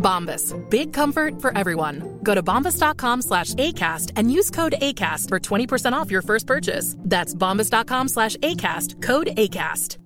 [0.00, 0.52] Bombas.
[0.70, 2.18] Big comfort for everyone.
[2.24, 6.96] Go to bombas.com slash ACAST and use code ACAST for 20% off your first purchase.
[6.98, 9.00] That's bombas.com slash ACAST.
[9.02, 9.98] Code ACAST.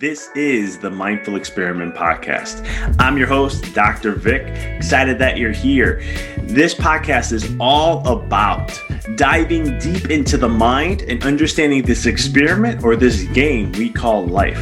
[0.00, 2.64] This is the Mindful Experiment Podcast.
[2.98, 4.12] I'm your host, Dr.
[4.12, 4.46] Vic.
[4.76, 6.00] Excited that you're here.
[6.38, 8.80] This podcast is all about
[9.16, 14.58] diving deep into the mind and understanding this experiment or this game we call life.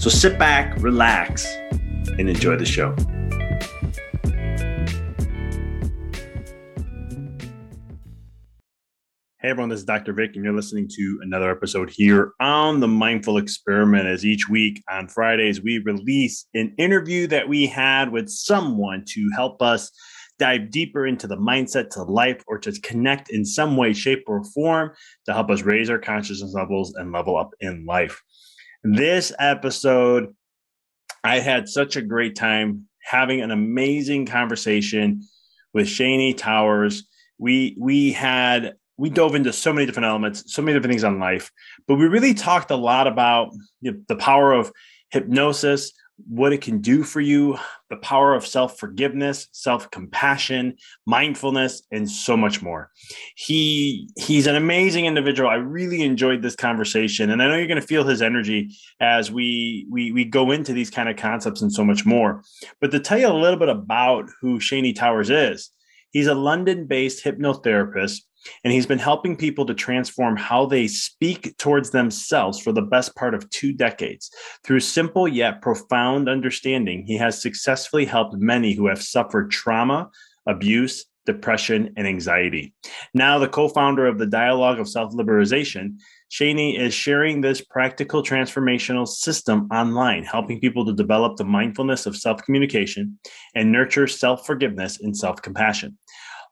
[0.00, 1.46] So sit back, relax,
[2.18, 2.94] and enjoy the show.
[9.42, 10.12] Hey everyone, this is Dr.
[10.12, 14.06] Vic, and you're listening to another episode here on the Mindful Experiment.
[14.06, 19.28] As each week on Fridays, we release an interview that we had with someone to
[19.34, 19.90] help us
[20.38, 24.44] dive deeper into the mindset to life or to connect in some way, shape, or
[24.44, 24.92] form
[25.26, 28.22] to help us raise our consciousness levels and level up in life.
[28.84, 30.34] This episode,
[31.24, 35.22] I had such a great time having an amazing conversation
[35.72, 37.08] with Cheyne Towers.
[37.38, 41.18] We we had we dove into so many different elements, so many different things on
[41.18, 41.50] life,
[41.88, 43.52] but we really talked a lot about
[43.82, 44.70] the power of
[45.10, 45.92] hypnosis,
[46.28, 47.58] what it can do for you,
[47.90, 52.90] the power of self forgiveness, self compassion, mindfulness, and so much more.
[53.36, 55.48] He he's an amazing individual.
[55.48, 59.30] I really enjoyed this conversation, and I know you're going to feel his energy as
[59.30, 62.42] we we we go into these kind of concepts and so much more.
[62.80, 65.70] But to tell you a little bit about who Cheyne Towers is,
[66.10, 68.20] he's a London-based hypnotherapist
[68.64, 73.14] and he's been helping people to transform how they speak towards themselves for the best
[73.14, 74.30] part of two decades.
[74.64, 80.10] Through simple yet profound understanding, he has successfully helped many who have suffered trauma,
[80.46, 82.74] abuse, depression, and anxiety.
[83.14, 85.98] Now, the co founder of the Dialogue of Self Liberation,
[86.28, 92.16] Cheyne is sharing this practical transformational system online, helping people to develop the mindfulness of
[92.16, 93.18] self communication
[93.54, 95.98] and nurture self forgiveness and self compassion.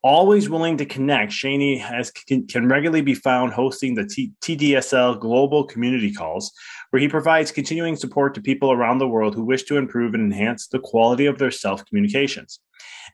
[0.03, 5.21] Always willing to connect, Cheyne has can, can regularly be found hosting the T- TDSL
[5.21, 6.53] Global Community Calls,
[6.89, 10.33] where he provides continuing support to people around the world who wish to improve and
[10.33, 12.61] enhance the quality of their self communications.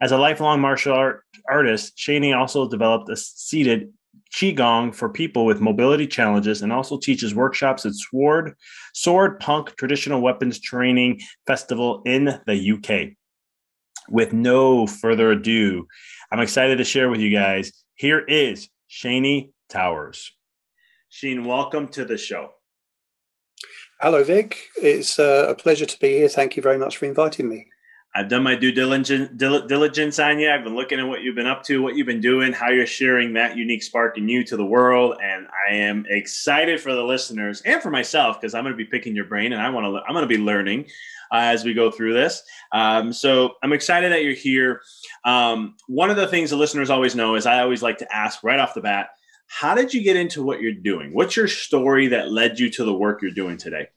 [0.01, 3.93] As a lifelong martial art artist, Cheyne also developed a seated
[4.33, 8.55] qigong for people with mobility challenges and also teaches workshops at sword
[8.93, 13.17] sword punk traditional weapons training festival in the uk
[14.09, 15.87] with no further ado
[16.31, 17.73] I'm excited to share with you guys.
[17.95, 20.33] Here is Cheyne Towers.
[21.09, 22.51] Cheyne, welcome to the show.
[24.01, 24.59] Hello, Vic.
[24.83, 26.29] It's uh, a pleasure to be here.
[26.29, 27.69] Thank you very much for inviting me.
[28.17, 30.51] I've done my due diligence, diligence on you.
[30.51, 32.87] I've been looking at what you've been up to, what you've been doing, how you're
[32.87, 37.03] sharing that unique spark in you to the world, and I am excited for the
[37.03, 39.85] listeners and for myself because I'm going to be picking your brain and I want
[39.85, 40.01] to.
[40.09, 40.87] I'm going to be learning
[41.31, 42.43] uh, as we go through this.
[42.73, 44.81] Um, so I'm excited that you're here.
[45.27, 48.43] Um, one of the things the listeners always know is I always like to ask
[48.43, 49.11] right off the bat,
[49.47, 51.13] how did you get into what you're doing?
[51.13, 53.89] What's your story that led you to the work you're doing today?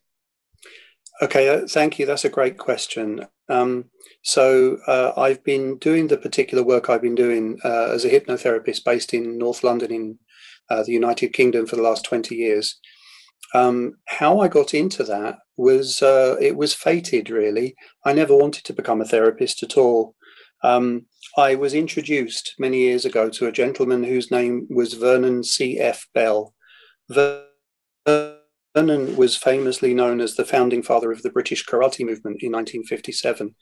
[1.21, 2.05] Okay, uh, thank you.
[2.05, 3.27] That's a great question.
[3.49, 3.85] Um,
[4.23, 8.85] so uh, I've been doing the particular work I've been doing uh, as a hypnotherapist
[8.85, 10.19] based in North London in
[10.69, 12.79] uh, the United Kingdom for the last 20 years.
[13.53, 17.75] Um, how I got into that was uh, it was fated really.
[18.05, 20.15] I never wanted to become a therapist at all.
[20.63, 21.05] Um,
[21.37, 26.07] I was introduced many years ago to a gentleman whose name was Vernon C.F.
[26.13, 26.53] Bell.
[28.75, 33.55] Vernon was famously known as the founding father of the British karate movement in 1957.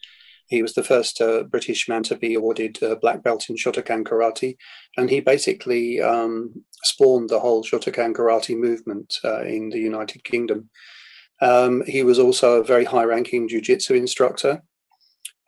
[0.48, 4.04] He was the first uh, British man to be awarded a black belt in Shotokan
[4.04, 4.56] karate,
[4.96, 10.70] and he basically um, spawned the whole Shotokan karate movement uh, in the United Kingdom.
[11.42, 14.64] Um, he was also a very high ranking jiu jitsu instructor.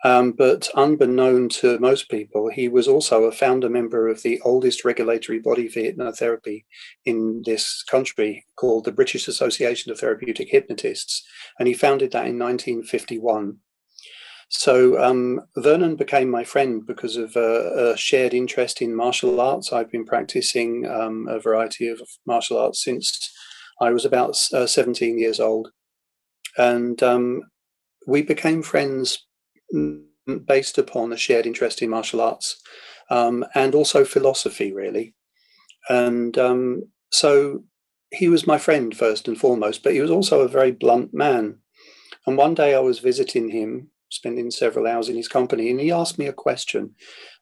[0.05, 4.85] Um, but unbeknown to most people, he was also a founder member of the oldest
[4.85, 6.63] regulatory body for hypnotherapy
[7.05, 11.23] in this country called the British Association of Therapeutic Hypnotists.
[11.57, 13.57] And he founded that in 1951.
[14.47, 19.71] So um, Vernon became my friend because of a, a, shared interest in martial arts.
[19.71, 23.31] I've been practicing um, a variety of martial arts since
[23.79, 25.69] I was about uh, 17 years old.
[26.57, 27.43] And um,
[28.07, 29.27] we became friends
[30.45, 32.61] based upon a shared interest in martial arts
[33.09, 35.15] um, and also philosophy, really.
[35.89, 37.63] And um, so
[38.11, 41.57] he was my friend first and foremost, but he was also a very blunt man.
[42.25, 45.91] And one day I was visiting him, spending several hours in his company, and he
[45.91, 46.95] asked me a question.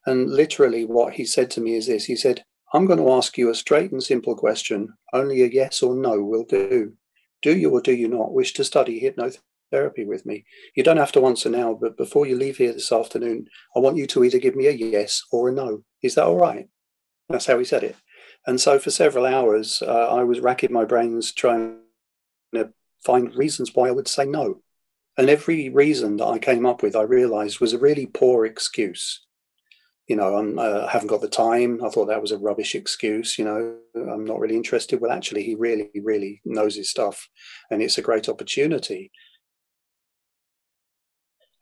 [0.05, 3.37] And literally, what he said to me is this He said, I'm going to ask
[3.37, 4.93] you a straight and simple question.
[5.13, 6.93] Only a yes or no will do.
[7.41, 9.39] Do you or do you not wish to study hypnotherapy?
[9.71, 10.45] Therapy with me.
[10.75, 13.97] You don't have to answer now, but before you leave here this afternoon, I want
[13.97, 15.83] you to either give me a yes or a no.
[16.01, 16.67] Is that all right?
[17.29, 17.95] That's how he said it.
[18.45, 21.79] And so for several hours, uh, I was racking my brains trying
[22.53, 22.71] to
[23.03, 24.61] find reasons why I would say no.
[25.17, 29.25] And every reason that I came up with, I realized was a really poor excuse.
[30.07, 31.83] You know, I uh, haven't got the time.
[31.83, 33.37] I thought that was a rubbish excuse.
[33.37, 35.01] You know, I'm not really interested.
[35.01, 37.27] Well, actually, he really, really knows his stuff,
[37.69, 39.11] and it's a great opportunity.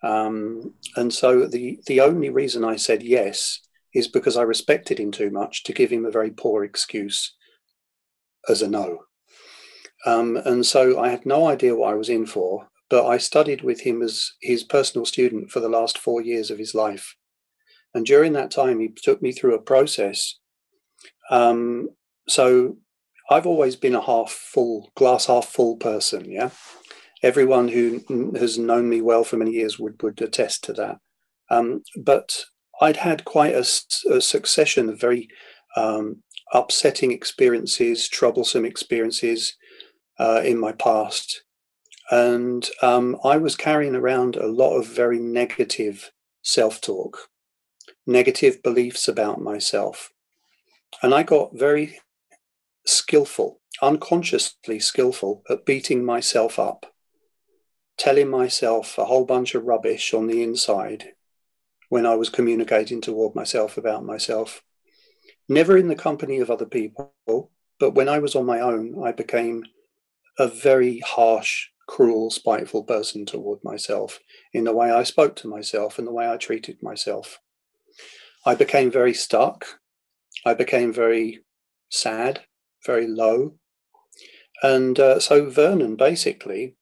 [0.06, 3.60] Um, and so the the only reason I said yes
[3.94, 7.36] is because I respected him too much to give him a very poor excuse
[8.48, 9.00] as a no.
[10.06, 13.64] Um, and so I had no idea what I was in for, but I studied
[13.64, 17.16] with him as his personal student for the last four years of his life.
[17.96, 20.38] And during that time, he took me through a process.
[21.32, 21.90] Um,
[22.28, 22.78] so
[23.32, 26.52] I've always been a half full, glass half full person, yeah
[27.26, 28.04] everyone who
[28.38, 30.98] has known me well for many years would, would attest to that.
[31.50, 32.46] Um, but
[32.80, 33.66] I'd had quite a,
[34.14, 35.28] a succession of very
[35.76, 36.22] um,
[36.54, 39.58] upsetting experiences, troublesome experiences
[40.20, 41.42] uh, in my past.
[42.12, 46.12] And um, I was carrying around a lot of very negative
[46.44, 47.30] self talk,
[48.06, 50.12] negative beliefs about myself.
[51.02, 52.00] And I got very
[52.86, 56.86] skillful, unconsciously skillful at beating myself up
[57.98, 61.14] telling myself a whole bunch of rubbish on the inside
[61.90, 64.64] when I was communicating toward myself about myself.
[65.48, 69.12] Never in the company of other people, but when I was on my own, I
[69.12, 69.64] became
[70.38, 74.20] a very harsh, cruel, spiteful person toward myself
[74.54, 77.40] in the way I spoke to myself and the way I treated myself.
[78.46, 79.66] I became very stuck.
[80.46, 81.44] I became very
[81.90, 82.42] sad,
[82.86, 83.56] very low.
[84.62, 86.76] And uh, so Vernon basically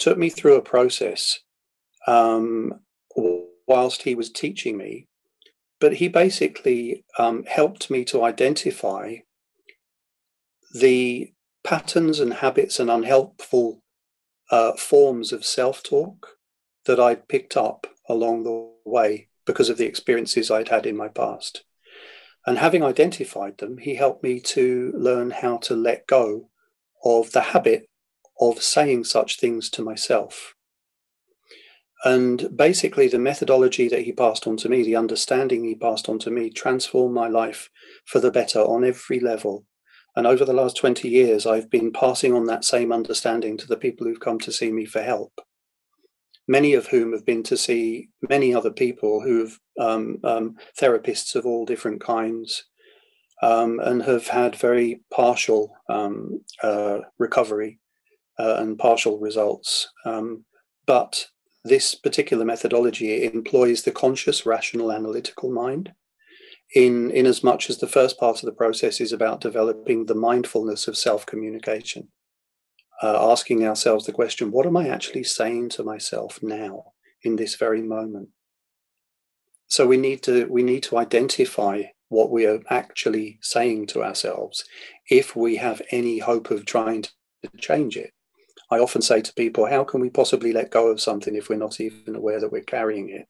[0.00, 1.40] took me through a process
[2.08, 2.80] um,
[3.68, 5.06] whilst he was teaching me.
[5.78, 9.16] But he basically um, helped me to identify
[10.74, 13.82] the patterns and habits and unhelpful
[14.50, 16.38] uh, forms of self talk
[16.86, 21.08] that I'd picked up along the way because of the experiences I'd had in my
[21.08, 21.64] past.
[22.46, 26.48] And having identified them, he helped me to learn how to let go
[27.04, 27.89] of the habit
[28.40, 30.54] of saying such things to myself.
[32.02, 36.18] And basically, the methodology that he passed on to me, the understanding he passed on
[36.20, 37.68] to me, transformed my life
[38.06, 39.66] for the better on every level.
[40.16, 43.76] And over the last 20 years, I've been passing on that same understanding to the
[43.76, 45.40] people who've come to see me for help.
[46.48, 51.44] Many of whom have been to see many other people who've um, um, therapists of
[51.46, 52.64] all different kinds
[53.42, 57.78] um, and have had very partial um, uh, recovery
[58.40, 59.70] uh, and partial results.
[60.04, 60.44] Um,
[60.86, 61.12] but
[61.72, 65.86] this particular methodology employs the conscious, rational, analytical mind.
[66.74, 70.14] In, in as much as the first part of the process is about developing the
[70.14, 72.08] mindfulness of self communication.
[73.02, 76.92] uh, asking ourselves the question what am I actually saying to myself now
[77.22, 78.28] in this very moment?
[79.66, 84.64] So we need to we need to identify what we are actually saying to ourselves
[85.08, 87.10] if we have any hope of trying to
[87.58, 88.12] change it.
[88.70, 91.56] I often say to people, how can we possibly let go of something if we're
[91.56, 93.26] not even aware that we're carrying it?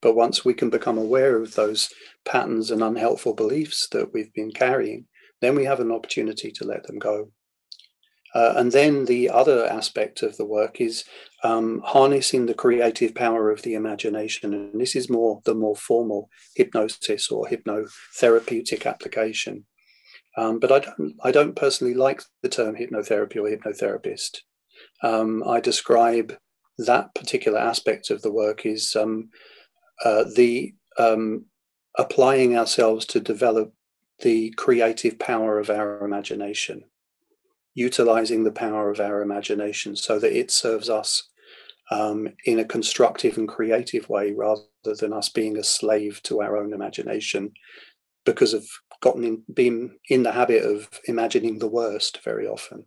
[0.00, 1.88] But once we can become aware of those
[2.24, 5.06] patterns and unhelpful beliefs that we've been carrying,
[5.40, 7.30] then we have an opportunity to let them go.
[8.34, 11.04] Uh, and then the other aspect of the work is
[11.44, 14.54] um, harnessing the creative power of the imagination.
[14.54, 19.66] And this is more the more formal hypnosis or hypnotherapeutic application.
[20.36, 24.38] Um, but I don't, I don't personally like the term hypnotherapy or hypnotherapist.
[25.02, 26.36] Um, I describe
[26.78, 29.30] that particular aspect of the work is um,
[30.04, 31.46] uh, the um,
[31.98, 33.72] applying ourselves to develop
[34.20, 36.84] the creative power of our imagination,
[37.74, 41.28] utilizing the power of our imagination so that it serves us
[41.90, 46.56] um, in a constructive and creative way rather than us being a slave to our
[46.56, 47.52] own imagination
[48.24, 48.64] because of
[49.00, 52.84] gotten in, been in the habit of imagining the worst very often.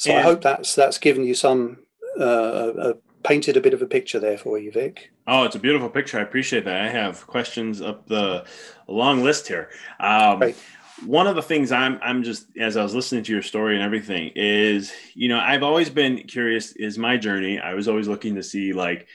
[0.00, 1.76] So I hope that's that's given you some
[2.18, 2.92] uh, uh,
[3.22, 5.10] painted a bit of a picture there for you, Vic.
[5.26, 6.18] Oh, it's a beautiful picture.
[6.18, 6.80] I appreciate that.
[6.80, 8.46] I have questions up the
[8.88, 9.68] long list here.
[10.00, 10.56] Um, right.
[11.04, 13.84] One of the things I'm I'm just as I was listening to your story and
[13.84, 16.72] everything is, you know, I've always been curious.
[16.72, 17.58] Is my journey?
[17.58, 19.06] I was always looking to see like,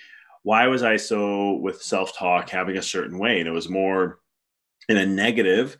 [0.44, 4.20] why was I so with self talk having a certain way, and it was more
[4.88, 5.77] in a negative,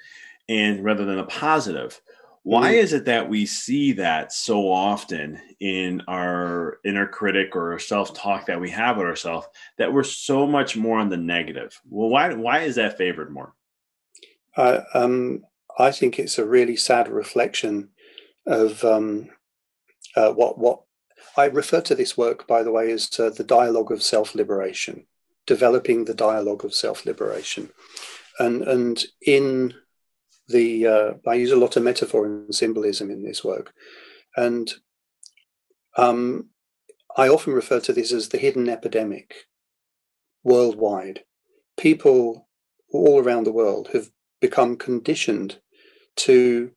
[0.50, 2.02] and rather than a positive
[2.46, 8.46] why is it that we see that so often in our inner critic or self-talk
[8.46, 9.48] that we have with ourselves
[9.78, 11.80] that we're so much more on the negative?
[11.90, 13.54] Well why why is that favored more?
[14.56, 15.44] Uh, um,
[15.78, 17.90] i think it's a really sad reflection
[18.46, 19.30] of um,
[20.16, 20.82] uh, what what
[21.36, 25.06] i refer to this work by the way as uh, the dialogue of self-liberation
[25.46, 27.70] developing the dialogue of self-liberation.
[28.40, 29.74] And and in
[30.48, 33.74] the uh, I use a lot of metaphor and symbolism in this work,
[34.36, 34.72] and
[35.98, 36.50] um,
[37.18, 39.34] I often refer to this as the hidden epidemic
[40.44, 41.24] worldwide.
[41.78, 42.48] People
[42.92, 45.60] all around the world have become conditioned
[46.16, 46.72] to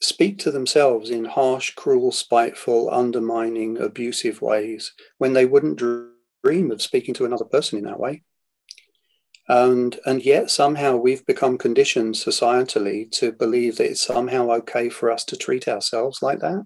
[0.00, 5.82] speak to themselves in harsh, cruel, spiteful, undermining, abusive ways when they wouldn't
[6.44, 8.22] dream of speaking to another person in that way
[9.48, 15.10] and and yet somehow we've become conditioned societally to believe that it's somehow okay for
[15.10, 16.64] us to treat ourselves like that.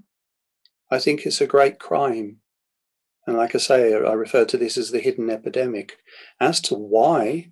[0.91, 2.39] I think it's a great crime.
[3.27, 5.99] And like i say i refer to this as the hidden epidemic.
[6.41, 7.51] As to why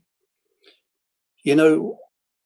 [1.44, 1.98] you know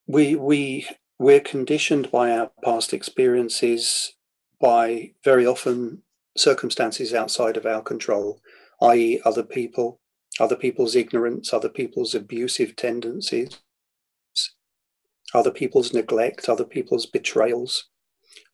[0.06, 0.86] we we
[1.18, 4.12] we're conditioned by our past experiences
[4.60, 6.02] by very often
[6.36, 8.40] circumstances outside of our control
[8.82, 10.00] i.e other people
[10.40, 13.58] other people's ignorance, other people's abusive tendencies,
[15.34, 17.88] other people's neglect, other people's betrayals.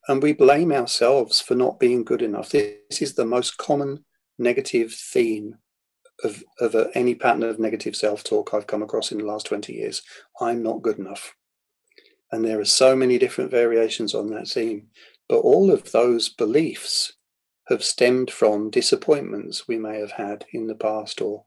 [0.07, 2.49] And we blame ourselves for not being good enough.
[2.49, 4.05] This is the most common
[4.37, 5.57] negative theme
[6.23, 9.45] of, of a, any pattern of negative self talk I've come across in the last
[9.47, 10.01] 20 years.
[10.41, 11.35] I'm not good enough.
[12.31, 14.87] And there are so many different variations on that theme.
[15.27, 17.13] But all of those beliefs
[17.67, 21.45] have stemmed from disappointments we may have had in the past or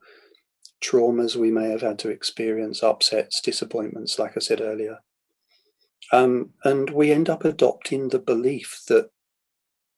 [0.82, 4.98] traumas we may have had to experience, upsets, disappointments, like I said earlier.
[6.12, 9.10] Um, and we end up adopting the belief that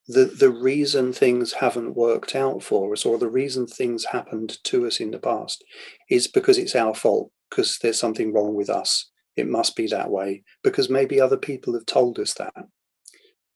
[0.06, 4.86] the, the reason things haven't worked out for us or the reason things happened to
[4.86, 5.64] us in the past
[6.10, 9.10] is because it's our fault, because there's something wrong with us.
[9.36, 12.66] It must be that way because maybe other people have told us that.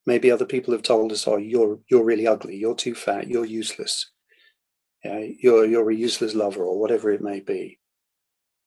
[0.06, 2.56] Maybe other people have told us, "Oh, you're you're really ugly.
[2.56, 3.28] You're too fat.
[3.28, 4.10] You're useless
[5.04, 7.78] you know, you're you're a useless lover or whatever it may be.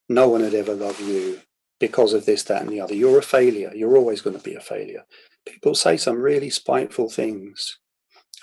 [0.09, 1.39] No one would ever love you
[1.79, 2.93] because of this, that, and the other.
[2.93, 3.71] You're a failure.
[3.73, 5.03] You're always going to be a failure.
[5.45, 7.79] People say some really spiteful things,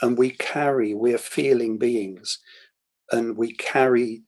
[0.02, 0.95] and we carry.
[0.95, 2.38] We're feeling beings,
[3.12, 4.23] and we carry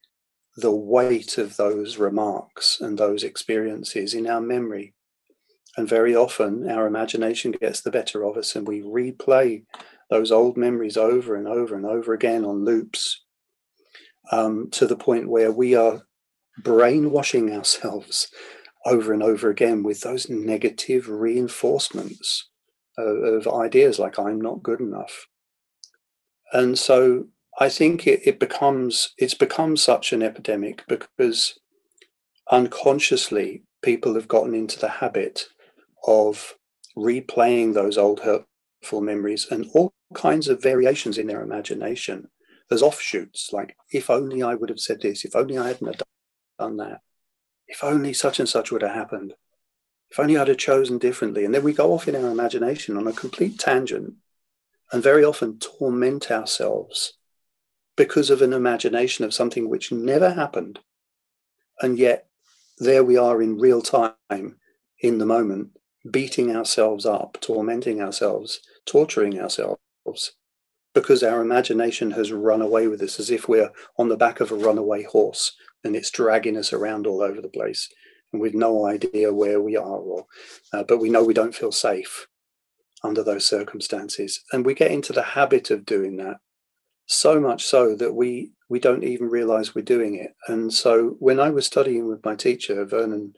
[0.56, 4.94] the weight of those remarks and those experiences in our memory.
[5.76, 9.64] And very often, our imagination gets the better of us, and we replay
[10.10, 13.22] those old memories over and over and over again on loops
[14.30, 16.02] um, to the point where we are
[16.62, 18.28] brainwashing ourselves
[18.86, 22.48] over and over again with those negative reinforcements
[22.96, 25.26] of, of ideas like I'm not good enough.
[26.52, 27.26] And so
[27.58, 31.58] I think it, it becomes it's become such an epidemic because
[32.50, 35.46] unconsciously people have gotten into the habit
[36.06, 36.54] of
[36.96, 42.28] replaying those old hurtful memories and all kinds of variations in their imagination.
[42.70, 46.02] There's offshoots like, if only I would have said this, if only I hadn't
[46.58, 47.00] done that,
[47.66, 49.34] if only such and such would have happened,
[50.08, 51.44] if only I'd have chosen differently.
[51.44, 54.14] And then we go off in our imagination on a complete tangent
[54.92, 57.14] and very often torment ourselves
[57.96, 60.78] because of an imagination of something which never happened.
[61.80, 62.28] And yet,
[62.78, 64.14] there we are in real time,
[65.00, 65.70] in the moment,
[66.08, 69.80] beating ourselves up, tormenting ourselves, torturing ourselves,
[70.94, 74.50] because our imagination has run away with us as if we're on the back of
[74.50, 75.52] a runaway horse
[75.84, 77.88] and it's dragging us around all over the place
[78.32, 80.26] and with no idea where we are or
[80.72, 82.26] uh, but we know we don't feel safe
[83.02, 84.42] under those circumstances.
[84.52, 86.36] And we get into the habit of doing that
[87.06, 90.32] so much so that we we don't even realize we're doing it.
[90.46, 93.34] And so when i was studying with my teacher vernon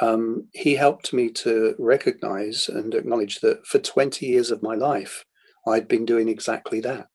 [0.00, 5.26] um, he helped me to recognize and acknowledge that for 20 years of my life
[5.66, 7.08] i'd been doing exactly that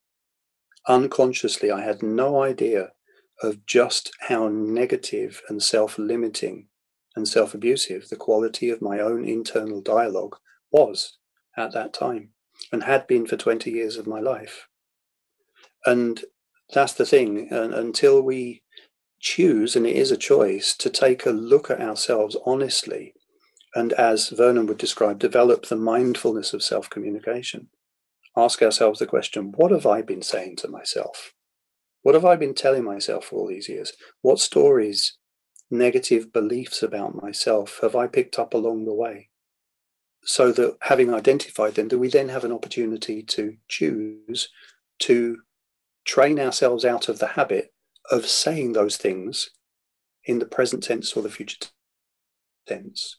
[0.87, 2.91] unconsciously i had no idea
[3.41, 6.67] of just how negative and self-limiting
[7.15, 10.35] and self-abusive the quality of my own internal dialogue
[10.71, 11.17] was
[11.57, 12.29] at that time
[12.71, 14.67] and had been for 20 years of my life
[15.85, 16.23] and
[16.73, 17.47] that's the thing.
[17.51, 18.63] And until we
[19.19, 23.13] choose, and it is a choice, to take a look at ourselves honestly,
[23.75, 27.67] and as Vernon would describe, develop the mindfulness of self communication.
[28.37, 31.33] Ask ourselves the question what have I been saying to myself?
[32.01, 33.93] What have I been telling myself for all these years?
[34.21, 35.17] What stories,
[35.71, 39.29] negative beliefs about myself have I picked up along the way?
[40.23, 44.49] So that having identified them, do we then have an opportunity to choose
[44.99, 45.37] to
[46.03, 47.73] train ourselves out of the habit
[48.11, 49.49] of saying those things
[50.23, 51.67] in the present tense or the future
[52.67, 53.17] tense.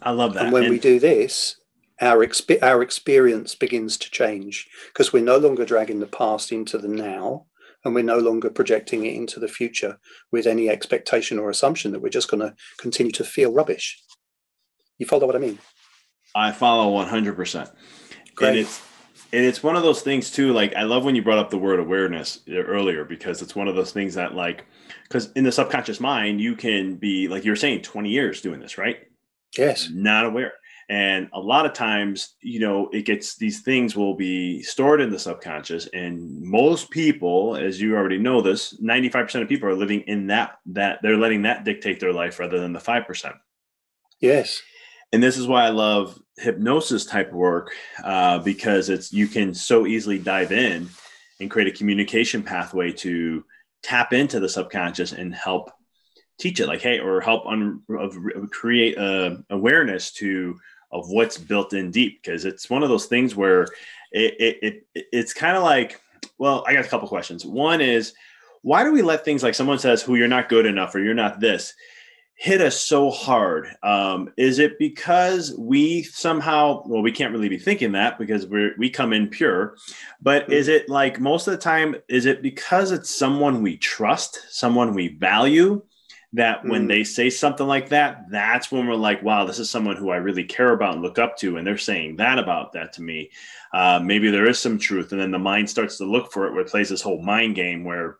[0.00, 0.44] I love that.
[0.44, 1.60] And when and- we do this,
[2.00, 6.78] our exp- our experience begins to change because we're no longer dragging the past into
[6.78, 7.46] the now
[7.84, 9.98] and we're no longer projecting it into the future
[10.30, 14.02] with any expectation or assumption that we're just going to continue to feel rubbish.
[14.98, 15.58] You follow what I mean?
[16.34, 17.70] I follow 100%.
[18.34, 18.48] Great.
[18.48, 18.82] And it's
[19.32, 21.58] and it's one of those things too like i love when you brought up the
[21.58, 24.64] word awareness uh, earlier because it's one of those things that like
[25.02, 28.78] because in the subconscious mind you can be like you're saying 20 years doing this
[28.78, 28.96] right
[29.56, 30.52] yes not aware
[30.88, 35.10] and a lot of times you know it gets these things will be stored in
[35.10, 40.00] the subconscious and most people as you already know this 95% of people are living
[40.02, 43.34] in that that they're letting that dictate their life rather than the 5%
[44.20, 44.62] yes.
[45.12, 47.72] And this is why I love hypnosis type work
[48.04, 50.88] uh, because it's you can so easily dive in
[51.40, 53.44] and create a communication pathway to
[53.82, 55.70] tap into the subconscious and help
[56.38, 57.82] teach it like hey or help un-
[58.50, 60.58] create a awareness to
[60.90, 63.62] of what's built in deep because it's one of those things where
[64.12, 66.00] it, it, it it's kind of like
[66.38, 68.14] well i got a couple questions one is
[68.62, 71.14] why do we let things like someone says who you're not good enough or you're
[71.14, 71.74] not this
[72.38, 73.68] hit us so hard?
[73.82, 78.70] Um, is it because we somehow, well, we can't really be thinking that because we
[78.78, 79.76] we come in pure,
[80.22, 80.52] but mm-hmm.
[80.52, 84.94] is it like most of the time, is it because it's someone we trust, someone
[84.94, 85.82] we value?
[86.34, 86.88] That when mm.
[86.88, 90.16] they say something like that, that's when we're like, wow, this is someone who I
[90.16, 91.56] really care about and look up to.
[91.56, 93.30] And they're saying that about that to me.
[93.72, 95.12] Uh, maybe there is some truth.
[95.12, 97.54] And then the mind starts to look for it, where it plays this whole mind
[97.54, 98.18] game where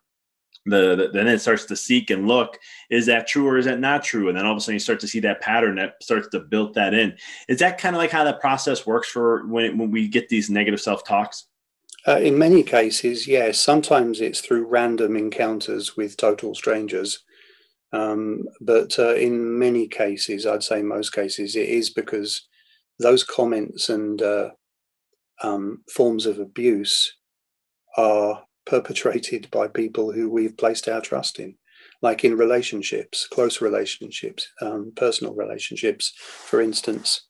[0.69, 2.59] the, the, then it starts to seek and look
[2.91, 4.81] is that true or is that not true and then all of a sudden you
[4.81, 7.17] start to see that pattern that starts to build that in
[7.49, 10.51] is that kind of like how that process works for when, when we get these
[10.51, 11.47] negative self-talks
[12.07, 17.25] uh, in many cases yes sometimes it's through random encounters with total strangers
[17.93, 22.49] um, but uh, in many cases i'd say most cases it is because
[22.99, 24.51] those comments and uh,
[25.43, 27.15] um, forms of abuse
[27.97, 31.55] are perpetrated by people who we've placed our trust in,
[32.03, 37.23] like in relationships, close relationships, um, personal relationships, for instance.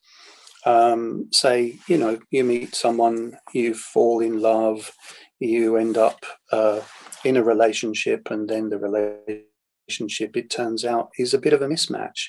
[0.66, 4.92] Um, say, you know, you meet someone, you fall in love,
[5.38, 6.80] you end up uh,
[7.24, 9.46] in a relationship, and then the relationship,
[9.88, 12.28] it turns out, is a bit of a mismatch.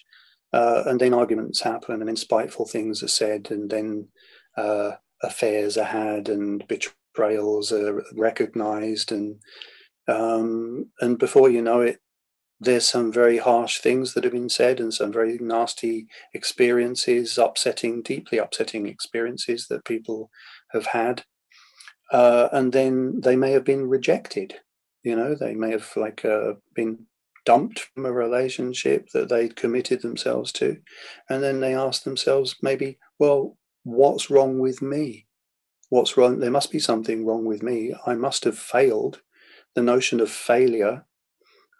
[0.51, 4.07] Uh, and then arguments happen, and then spiteful things are said, and then
[4.57, 4.91] uh,
[5.21, 9.35] affairs are had, and betrayals are recognized and
[10.07, 11.99] um, and before you know it
[12.61, 18.01] there's some very harsh things that have been said and some very nasty experiences upsetting
[18.01, 20.29] deeply upsetting experiences that people
[20.71, 21.23] have had
[22.11, 24.55] uh, and then they may have been rejected
[25.03, 27.05] you know they may have like uh, been
[27.49, 30.77] dumped from a relationship that they'd committed themselves to
[31.29, 35.27] and then they ask themselves maybe well what's wrong with me
[35.89, 36.39] what's wrong?
[36.39, 37.93] There must be something wrong with me.
[38.05, 39.21] I must have failed.
[39.75, 41.05] The notion of failure,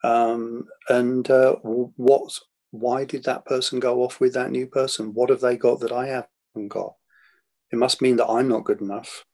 [0.04, 2.40] um, and uh, what?
[2.72, 5.14] Why did that person go off with that new person?
[5.16, 6.94] What have they got that I haven't got?
[7.72, 9.26] It must mean that I'm not good enough.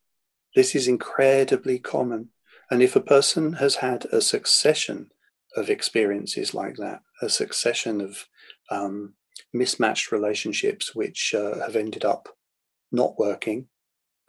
[0.55, 2.29] This is incredibly common.
[2.71, 5.09] And if a person has had a succession
[5.55, 8.27] of experiences like that, a succession of
[8.69, 9.13] um,
[9.53, 12.29] mismatched relationships which uh, have ended up
[12.91, 13.67] not working,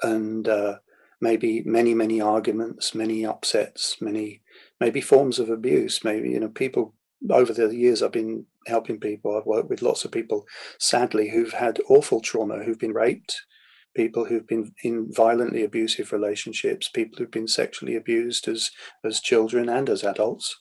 [0.02, 0.76] and uh,
[1.20, 4.42] maybe many, many arguments, many upsets, many
[4.80, 6.04] maybe forms of abuse.
[6.04, 6.94] Maybe you know people
[7.30, 9.36] over the years I've been helping people.
[9.36, 10.46] I've worked with lots of people,
[10.78, 13.42] sadly, who've had awful trauma, who've been raped,
[13.94, 18.70] people who've been in violently abusive relationships, people who've been sexually abused as
[19.04, 20.56] as children and as adults,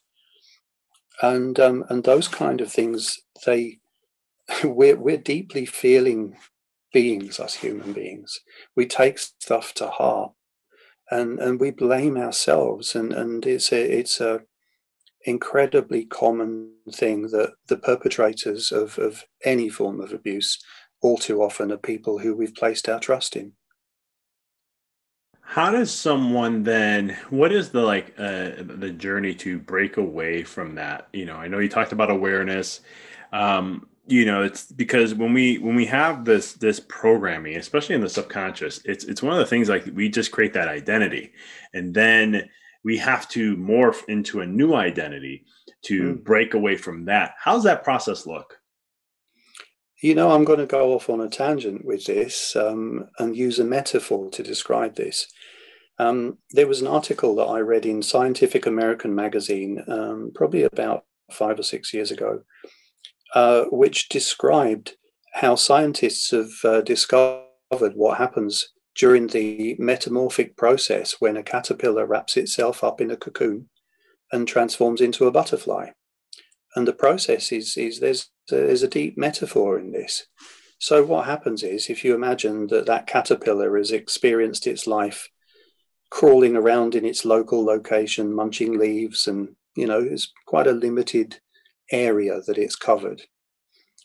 [1.21, 3.19] and um, and those kind of things.
[3.45, 3.79] They
[4.63, 6.37] we're we're deeply feeling
[6.93, 8.39] beings, us human beings.
[8.75, 10.33] We take stuff to heart,
[11.09, 14.41] and and we blame ourselves, and and it's a it's a
[15.25, 20.63] incredibly common thing that the perpetrators of, of any form of abuse
[21.01, 23.53] all too often are people who we've placed our trust in.
[25.55, 27.17] How does someone then?
[27.29, 31.07] What is the like uh, the journey to break away from that?
[31.13, 32.81] You know, I know you talked about awareness.
[33.31, 38.01] Um, you know, it's because when we when we have this this programming, especially in
[38.01, 41.31] the subconscious, it's it's one of the things like we just create that identity,
[41.73, 42.49] and then
[42.83, 45.45] we have to morph into a new identity
[45.83, 46.23] to mm.
[46.25, 47.35] break away from that.
[47.39, 48.59] How's that process look?
[50.01, 53.57] You know, I'm going to go off on a tangent with this um, and use
[53.57, 55.27] a metaphor to describe this.
[55.97, 61.05] Um, there was an article that I read in Scientific American magazine, um, probably about
[61.31, 62.43] five or six years ago,
[63.33, 64.97] uh, which described
[65.33, 72.37] how scientists have uh, discovered what happens during the metamorphic process when a caterpillar wraps
[72.37, 73.69] itself up in a cocoon
[74.31, 75.89] and transforms into a butterfly.
[76.75, 80.27] And the process is, is there's there's a deep metaphor in this.
[80.77, 85.29] So what happens is, if you imagine that that caterpillar has experienced its life
[86.09, 91.39] crawling around in its local location, munching leaves, and you know, it's quite a limited
[91.91, 93.23] area that it's covered.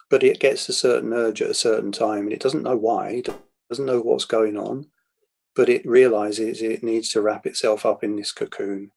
[0.08, 3.10] But it gets a certain urge at a certain time, and it doesn't know why,
[3.10, 3.28] it
[3.68, 4.86] doesn't know what's going on,
[5.54, 8.90] but it realizes it needs to wrap itself up in this cocoon.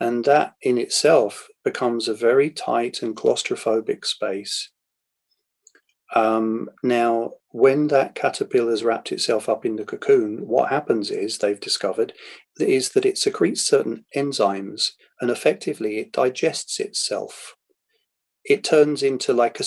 [0.00, 4.70] And that in itself becomes a very tight and claustrophobic space.
[6.14, 11.38] Um, now, when that caterpillar has wrapped itself up in the cocoon, what happens is,
[11.38, 12.12] they've discovered,
[12.58, 17.54] is that it secretes certain enzymes and effectively it digests itself.
[18.44, 19.64] It turns into like a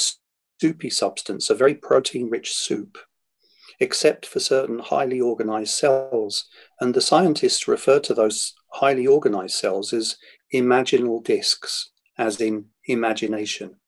[0.60, 2.98] soupy substance, a very protein rich soup,
[3.80, 6.46] except for certain highly organized cells.
[6.80, 10.18] And the scientists refer to those highly organized cells as
[10.54, 13.81] imaginal discs, as in imagination.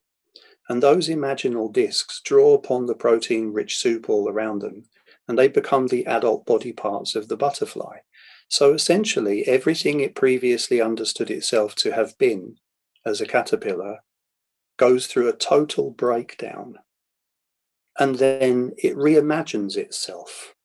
[0.73, 4.85] And those imaginal discs draw upon the protein rich soup all around them,
[5.27, 7.97] and they become the adult body parts of the butterfly.
[8.47, 12.55] So essentially, everything it previously understood itself to have been
[13.05, 13.99] as a caterpillar
[14.77, 16.79] goes through a total breakdown.
[17.99, 20.55] And then it reimagines itself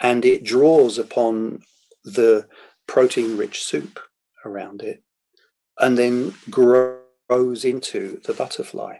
[0.00, 1.64] and it draws upon
[2.04, 2.46] the
[2.86, 3.98] protein rich soup
[4.44, 5.02] around it
[5.80, 7.01] and then grows
[7.64, 8.96] into the butterfly.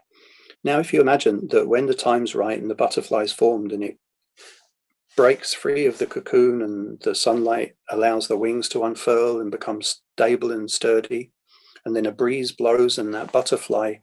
[0.64, 3.98] Now, if you imagine that when the time's right and the butterfly's formed and it
[5.16, 9.82] breaks free of the cocoon and the sunlight allows the wings to unfurl and become
[9.82, 11.32] stable and sturdy,
[11.84, 13.94] and then a breeze blows and that butterfly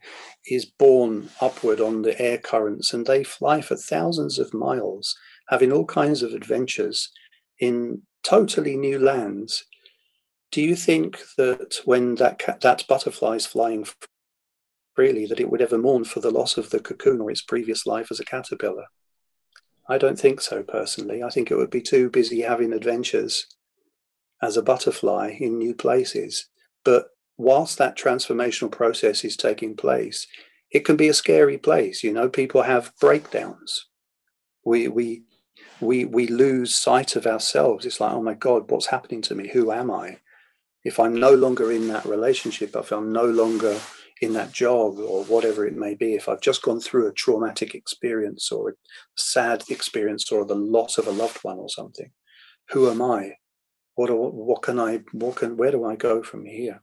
[0.46, 5.16] is borne upward on the air currents and they fly for thousands of miles,
[5.48, 7.10] having all kinds of adventures
[7.58, 9.64] in totally new lands
[10.50, 13.86] do you think that when that that butterfly is flying
[15.00, 17.86] freely, that it would ever mourn for the loss of the cocoon or its previous
[17.86, 18.84] life as a caterpillar?
[19.88, 21.22] I don't think so personally.
[21.22, 23.46] I think it would be too busy having adventures
[24.42, 26.50] as a butterfly in new places.
[26.84, 27.06] But
[27.38, 30.26] whilst that transformational process is taking place,
[30.70, 32.04] it can be a scary place.
[32.04, 33.86] You know, people have breakdowns.
[34.66, 35.22] We we
[35.80, 37.86] we we lose sight of ourselves.
[37.86, 39.48] It's like, oh my God, what's happening to me?
[39.48, 40.18] Who am I?
[40.84, 43.78] if I'm no longer in that relationship, if I'm no longer
[44.20, 47.74] in that job or whatever it may be, if I've just gone through a traumatic
[47.74, 48.72] experience or a
[49.16, 52.10] sad experience or the loss of a loved one or something,
[52.70, 53.34] who am I?
[53.94, 56.82] What, what can I, what can, where do I go from here?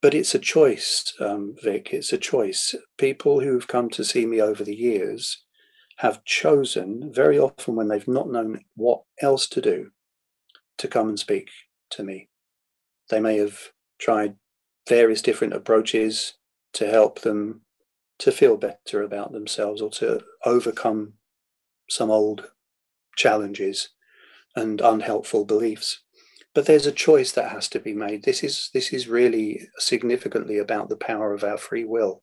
[0.00, 1.92] But it's a choice, um, Vic.
[1.92, 2.74] It's a choice.
[2.96, 5.44] People who've come to see me over the years
[5.98, 9.90] have chosen very often when they've not known what else to do
[10.78, 11.48] to come and speak
[11.90, 12.28] to me.
[13.08, 13.58] They may have
[13.98, 14.36] tried
[14.88, 16.34] various different approaches
[16.74, 17.62] to help them
[18.18, 21.14] to feel better about themselves or to overcome
[21.88, 22.50] some old
[23.16, 23.90] challenges
[24.54, 26.02] and unhelpful beliefs.
[26.54, 28.24] But there's a choice that has to be made.
[28.24, 32.22] This is this is really significantly about the power of our free will.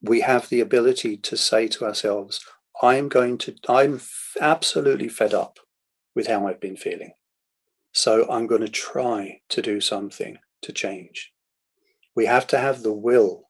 [0.00, 2.44] We have the ability to say to ourselves
[2.80, 4.00] i'm going to i'm
[4.40, 5.58] absolutely fed up
[6.14, 7.12] with how i've been feeling.
[7.92, 11.32] So i'm going to try to do something to change.
[12.14, 13.48] We have to have the will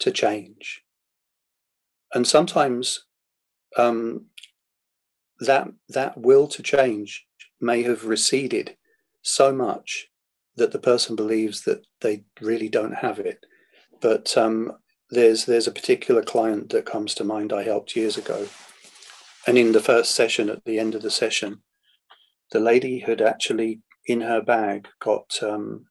[0.00, 0.82] to change.
[2.12, 3.04] And sometimes
[3.76, 4.26] um,
[5.40, 7.26] that that will to change
[7.60, 8.76] may have receded
[9.22, 10.08] so much
[10.56, 13.44] that the person believes that they really don't have it.
[14.00, 14.72] But um,
[15.10, 18.48] there's there's a particular client that comes to mind I helped years ago,
[19.46, 21.62] and in the first session, at the end of the session,
[22.52, 25.86] the lady had actually in her bag got um,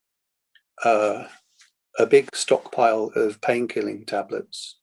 [0.84, 1.26] uh,
[1.98, 4.78] a big stockpile of painkilling tablets,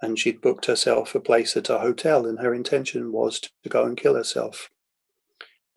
[0.00, 3.84] and she'd booked herself a place at a hotel, and her intention was to go
[3.84, 4.70] and kill herself.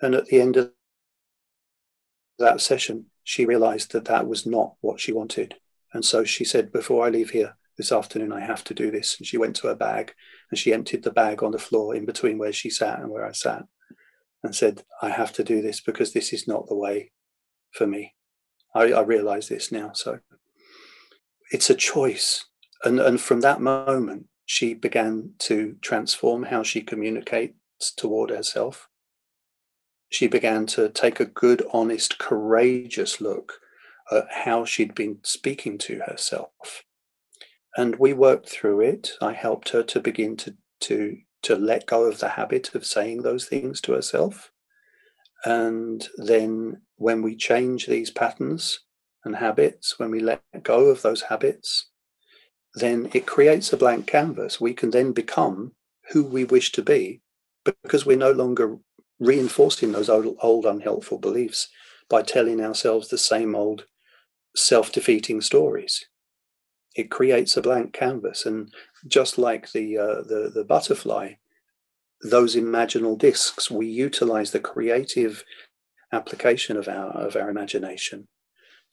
[0.01, 0.71] And at the end of
[2.39, 5.56] that session, she realized that that was not what she wanted.
[5.93, 9.17] And so she said, Before I leave here this afternoon, I have to do this.
[9.17, 10.13] And she went to her bag
[10.49, 13.25] and she emptied the bag on the floor in between where she sat and where
[13.25, 13.65] I sat
[14.43, 17.12] and said, I have to do this because this is not the way
[17.71, 18.13] for me.
[18.77, 19.91] I, I realize this now.
[19.93, 20.19] So
[21.51, 22.45] it's a choice.
[22.83, 28.89] And, and from that moment, she began to transform how she communicates toward herself
[30.09, 33.59] she began to take a good, honest, courageous look
[34.11, 36.83] at how she'd been speaking to herself.
[37.75, 39.11] And we worked through it.
[39.21, 43.21] I helped her to begin to, to, to let go of the habit of saying
[43.21, 44.51] those things to herself.
[45.43, 48.79] And then when we change these patterns
[49.23, 51.89] and habits, when we let go of those habits,
[52.75, 54.60] then it creates a blank canvas.
[54.60, 55.73] We can then become
[56.12, 57.21] who we wish to be
[57.63, 58.77] because we're no longer
[59.19, 61.69] reinforcing those old, old unhelpful beliefs
[62.10, 63.86] by telling ourselves the same old
[64.55, 66.05] self defeating stories.
[66.95, 68.73] It creates a blank canvas, and
[69.07, 71.33] just like the, uh, the, the butterfly,
[72.21, 75.43] those imaginal discs, we utilize the creative
[76.11, 78.27] application of our, of our imagination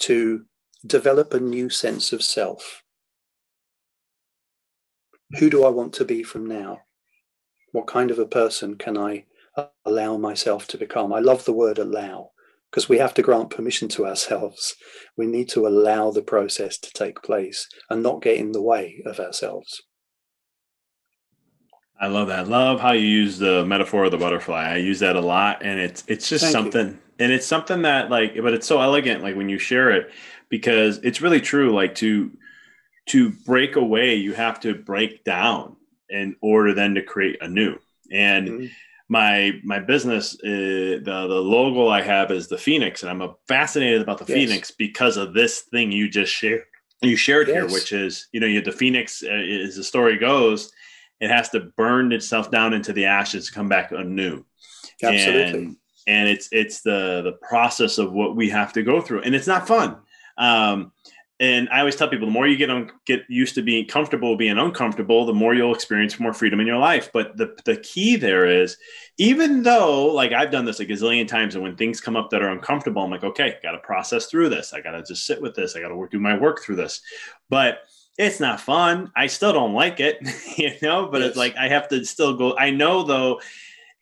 [0.00, 0.44] to
[0.87, 2.83] develop a new sense of self.
[5.38, 6.81] Who do I want to be from now?
[7.72, 9.24] What kind of a person can I
[9.85, 11.12] allow myself to become.
[11.12, 12.31] I love the word allow
[12.70, 14.74] because we have to grant permission to ourselves.
[15.16, 19.03] We need to allow the process to take place and not get in the way
[19.07, 19.83] of ourselves.
[22.01, 22.41] I love that.
[22.41, 24.73] I love how you use the metaphor of the butterfly.
[24.73, 26.99] I use that a lot and it's it's just Thank something you.
[27.19, 30.11] and it's something that like but it's so elegant like when you share it
[30.49, 32.31] because it's really true like to
[33.07, 35.77] to break away you have to break down
[36.09, 37.77] in order then to create a new.
[38.11, 38.67] And mm-hmm
[39.09, 44.03] my my business uh, the the logo I have is the phoenix, and I'm fascinated
[44.03, 44.35] about the yes.
[44.35, 46.65] phoenix because of this thing you just shared.
[47.03, 47.57] You shared yes.
[47.57, 50.73] here, which is you know you, the phoenix, uh, as the story goes,
[51.25, 54.45] it has to burn itself down into the ashes to come back anew.
[55.03, 55.61] Absolutely.
[55.61, 59.35] And, and it's it's the the process of what we have to go through, and
[59.35, 59.97] it's not fun.
[60.37, 60.93] Um,
[61.41, 64.37] and I always tell people the more you get on, get used to being comfortable
[64.37, 67.11] being uncomfortable, the more you'll experience more freedom in your life.
[67.13, 68.77] But the the key there is,
[69.19, 72.43] even though like I've done this a gazillion times, and when things come up that
[72.43, 74.75] are uncomfortable, I'm like, okay, got to process through this.
[74.75, 75.75] I got to just sit with this.
[75.75, 77.01] I got to do my work through this.
[77.49, 77.79] But
[78.16, 79.11] it's not fun.
[79.16, 80.18] I still don't like it,
[80.57, 81.09] you know.
[81.11, 81.31] But yes.
[81.31, 82.57] it's like I have to still go.
[82.57, 83.40] I know though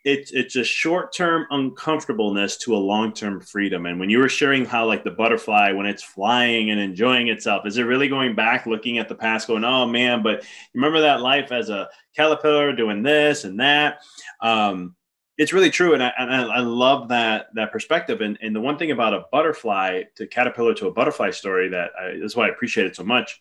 [0.05, 3.87] it's it's a short term uncomfortableness to a long term freedom.
[3.87, 7.67] And when you were sharing how like the butterfly when it's flying and enjoying itself,
[7.67, 10.45] is it really going back looking at the past, going, oh man, but
[10.75, 14.01] remember that life as a caterpillar doing this and that.
[14.41, 14.97] Um,
[15.39, 18.21] it's really true, and I, and I love that that perspective.
[18.21, 21.91] And, and the one thing about a butterfly to caterpillar to a butterfly story that
[21.99, 23.41] I, that's why I appreciate it so much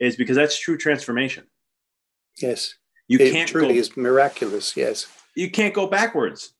[0.00, 1.44] is because that's true transformation.
[2.40, 2.74] Yes,
[3.06, 4.76] you it can't truly go, is miraculous.
[4.76, 6.52] Yes, you can't go backwards.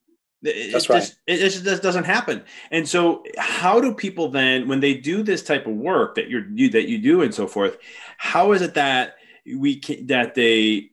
[0.42, 1.00] It, That's it right.
[1.00, 2.42] Just, it, it just doesn't happen.
[2.70, 6.48] And so, how do people then, when they do this type of work that you're
[6.50, 7.76] you, that you do and so forth,
[8.16, 10.90] how is it that we can, that they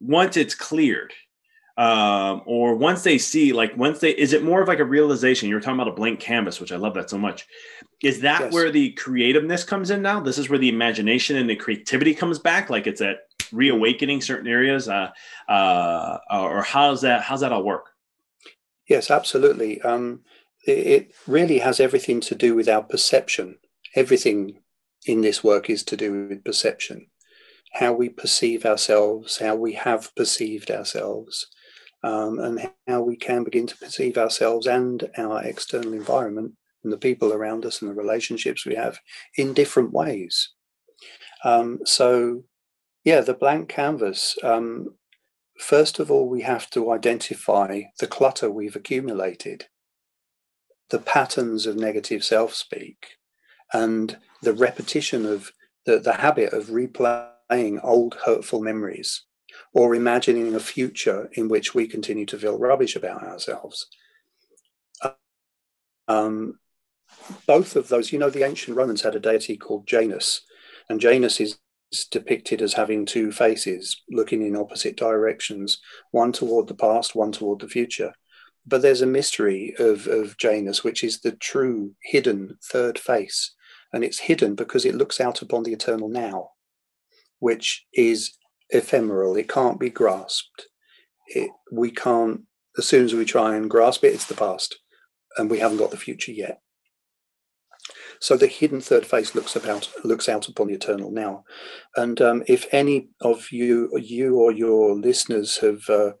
[0.00, 1.12] once it's cleared,
[1.76, 5.48] um, or once they see, like once they, is it more of like a realization?
[5.48, 7.46] You were talking about a blank canvas, which I love that so much.
[8.02, 8.52] Is that yes.
[8.52, 10.20] where the creativeness comes in now?
[10.20, 12.70] This is where the imagination and the creativity comes back.
[12.70, 13.18] Like it's at
[13.52, 15.10] reawakening certain areas, uh,
[15.48, 17.22] uh, or how's that?
[17.22, 17.90] How's that all work?
[18.88, 19.80] Yes, absolutely.
[19.82, 20.20] Um,
[20.66, 23.58] it really has everything to do with our perception.
[23.94, 24.60] Everything
[25.06, 27.06] in this work is to do with perception,
[27.72, 31.46] how we perceive ourselves, how we have perceived ourselves,
[32.04, 36.52] um, and how we can begin to perceive ourselves and our external environment
[36.84, 38.98] and the people around us and the relationships we have
[39.38, 40.50] in different ways.
[41.44, 42.44] Um, so,
[43.04, 44.36] yeah, the blank canvas.
[44.42, 44.96] Um,
[45.58, 49.66] first of all, we have to identify the clutter we've accumulated,
[50.90, 53.16] the patterns of negative self speak,
[53.72, 55.52] and the repetition of
[55.86, 59.24] the, the habit of replaying old hurtful memories
[59.74, 63.88] or imagining a future in which we continue to feel rubbish about ourselves.
[66.06, 66.58] Um,
[67.46, 70.42] both of those, you know, the ancient Romans had a deity called Janus,
[70.88, 71.58] and Janus is
[72.10, 77.60] depicted as having two faces looking in opposite directions, one toward the past, one toward
[77.60, 78.12] the future.
[78.66, 83.54] But there's a mystery of, of Janus, which is the true hidden third face.
[83.92, 86.50] And it's hidden because it looks out upon the eternal now,
[87.38, 88.36] which is
[88.70, 89.36] ephemeral.
[89.36, 90.66] It can't be grasped.
[91.28, 92.42] It, we can't,
[92.78, 94.76] as soon as we try and grasp it, it's the past.
[95.36, 96.60] And we haven't got the future yet.
[98.20, 101.44] So the hidden third face looks about looks out upon the eternal now,
[101.96, 106.12] and um, if any of you, you or your listeners have uh,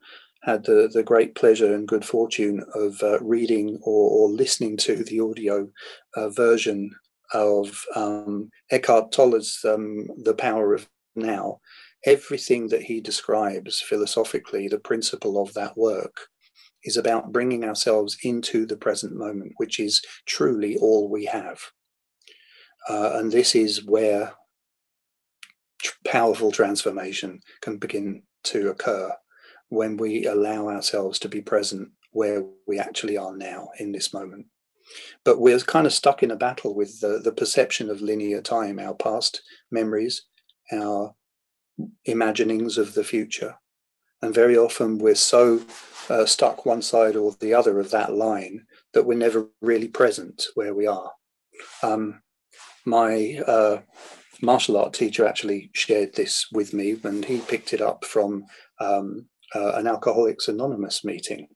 [0.42, 5.02] had the, the great pleasure and good fortune of uh, reading or, or, listening to
[5.02, 5.68] the audio
[6.16, 6.90] uh, version
[7.32, 11.60] of um, Eckhart Tolle's um, The Power of Now,
[12.06, 16.28] everything that he describes philosophically, the principle of that work,
[16.84, 21.58] is about bringing ourselves into the present moment, which is truly all we have.
[22.88, 24.34] Uh, and this is where
[26.04, 29.12] powerful transformation can begin to occur
[29.68, 34.46] when we allow ourselves to be present where we actually are now in this moment.
[35.24, 38.78] But we're kind of stuck in a battle with the, the perception of linear time,
[38.78, 40.22] our past memories,
[40.70, 41.14] our
[42.04, 43.56] imaginings of the future.
[44.22, 45.62] And very often we're so
[46.08, 50.46] uh, stuck one side or the other of that line that we're never really present
[50.54, 51.12] where we are.
[51.82, 52.22] Um,
[52.84, 53.80] my uh,
[54.42, 58.44] martial art teacher actually shared this with me, and he picked it up from
[58.80, 61.48] um, uh, an Alcoholics Anonymous meeting,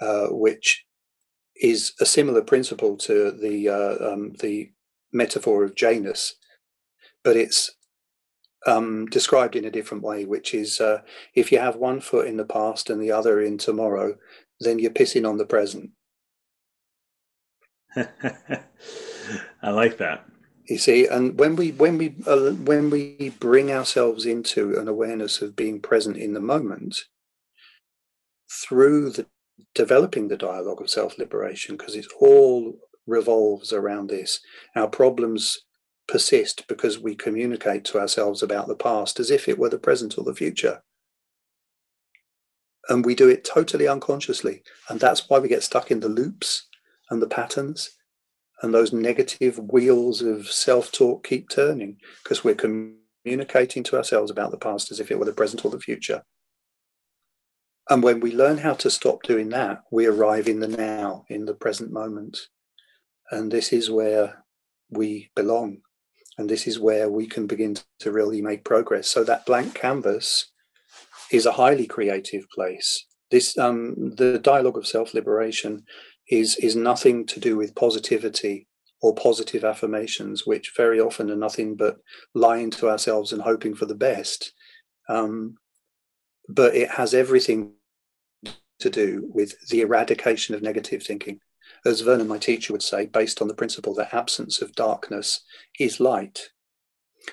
[0.00, 0.84] uh, which
[1.56, 4.70] is a similar principle to the uh, um, the
[5.12, 6.34] metaphor of Janus,
[7.22, 7.70] but it's
[8.66, 11.02] um, described in a different way, which is uh,
[11.34, 14.16] if you have one foot in the past and the other in tomorrow,
[14.60, 15.90] then you're pissing on the present.
[19.62, 20.26] I like that.
[20.66, 25.42] You see, and when we when we uh, when we bring ourselves into an awareness
[25.42, 27.04] of being present in the moment
[28.50, 29.26] through the
[29.74, 34.40] developing the dialogue of self liberation, because it all revolves around this.
[34.74, 35.60] Our problems
[36.06, 40.18] persist because we communicate to ourselves about the past as if it were the present
[40.18, 40.82] or the future.
[42.88, 44.62] And we do it totally unconsciously.
[44.88, 46.68] And that's why we get stuck in the loops
[47.10, 47.90] and the patterns
[48.62, 54.50] and those negative wheels of self talk keep turning because we're communicating to ourselves about
[54.50, 56.22] the past as if it were the present or the future.
[57.90, 61.44] And when we learn how to stop doing that, we arrive in the now, in
[61.44, 62.38] the present moment.
[63.30, 64.44] And this is where
[64.90, 65.78] we belong.
[66.36, 69.08] And this is where we can begin to really make progress.
[69.08, 70.50] So that blank canvas
[71.30, 73.06] is a highly creative place.
[73.30, 75.84] This um, the dialogue of self-liberation
[76.28, 78.66] is is nothing to do with positivity
[79.00, 81.96] or positive affirmations, which very often are nothing but
[82.34, 84.52] lying to ourselves and hoping for the best.
[85.08, 85.56] Um,
[86.48, 87.72] but it has everything
[88.80, 91.38] to do with the eradication of negative thinking.
[91.84, 95.40] As Vernon, my teacher, would say, based on the principle that absence of darkness
[95.78, 96.50] is light.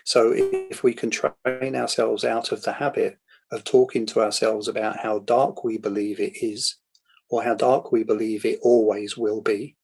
[0.03, 3.17] So if we can train ourselves out of the habit
[3.51, 6.77] of talking to ourselves about how dark we believe it is,
[7.29, 9.77] or how dark we believe it always will be,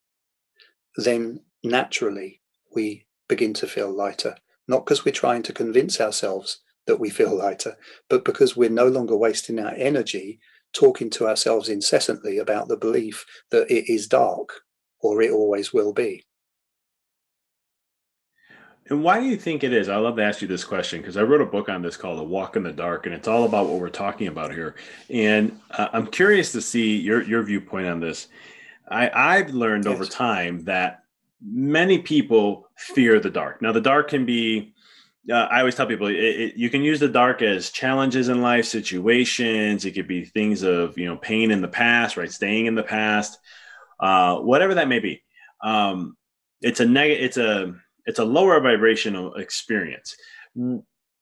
[0.97, 2.41] then naturally
[2.75, 4.35] we begin to feel lighter.
[4.67, 7.77] Not because we're trying to convince ourselves that we feel lighter,
[8.09, 10.39] but because we're no longer wasting our energy
[10.73, 14.61] talking to ourselves incessantly about the belief that it is dark
[14.99, 16.23] or it always will be.
[18.89, 19.89] And why do you think it is?
[19.89, 22.19] I love to ask you this question because I wrote a book on this called
[22.19, 24.75] "A Walk in the Dark," and it's all about what we're talking about here.
[25.09, 28.27] And uh, I'm curious to see your your viewpoint on this.
[28.89, 29.93] I, I've learned yes.
[29.93, 31.03] over time that
[31.41, 33.61] many people fear the dark.
[33.61, 34.73] Now, the dark can be.
[35.29, 38.41] Uh, I always tell people it, it, you can use the dark as challenges in
[38.41, 39.83] life, situations.
[39.83, 42.31] It could be things of you know pain in the past, right?
[42.31, 43.37] Staying in the past,
[43.99, 45.23] uh, whatever that may be.
[45.61, 46.15] Um,
[46.61, 47.25] it's a negative.
[47.25, 47.75] It's a
[48.05, 50.15] it's a lower vibrational experience.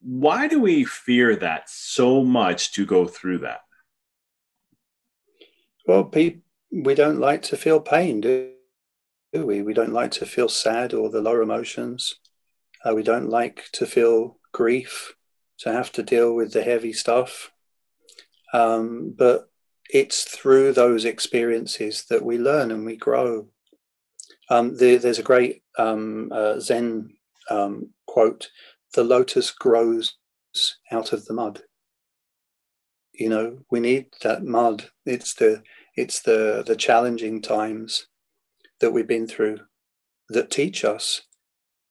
[0.02, 3.62] Why do we fear that so much to go through that?
[5.88, 6.42] Well, people,
[6.72, 8.52] we don't like to feel pain, do
[9.34, 9.62] we?
[9.62, 12.16] We don't like to feel sad or the lower emotions.
[12.86, 15.16] Uh, we don't like to feel grief,
[15.60, 17.52] to have to deal with the heavy stuff.
[18.54, 19.50] Um, but
[19.90, 23.48] it's through those experiences that we learn and we grow.
[24.50, 27.10] Um, the, there's a great um, uh, Zen
[27.50, 28.50] um, quote
[28.94, 30.16] the lotus grows
[30.92, 31.62] out of the mud.
[33.14, 34.90] You know, we need that mud.
[35.06, 35.64] It's the
[35.96, 38.08] it's the the challenging times
[38.80, 39.60] that we've been through
[40.30, 41.22] that teach us.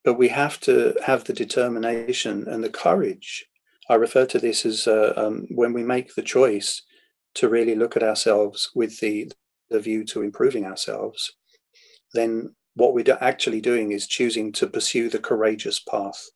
[0.04, 3.46] But we have to have the determination and the courage.
[3.88, 6.82] I refer to this as uh, um, when we make the choice
[7.34, 9.32] to really look at ourselves with the,
[9.70, 11.32] the view to improving ourselves,
[12.12, 16.28] then what we're actually doing is choosing to pursue the courageous path.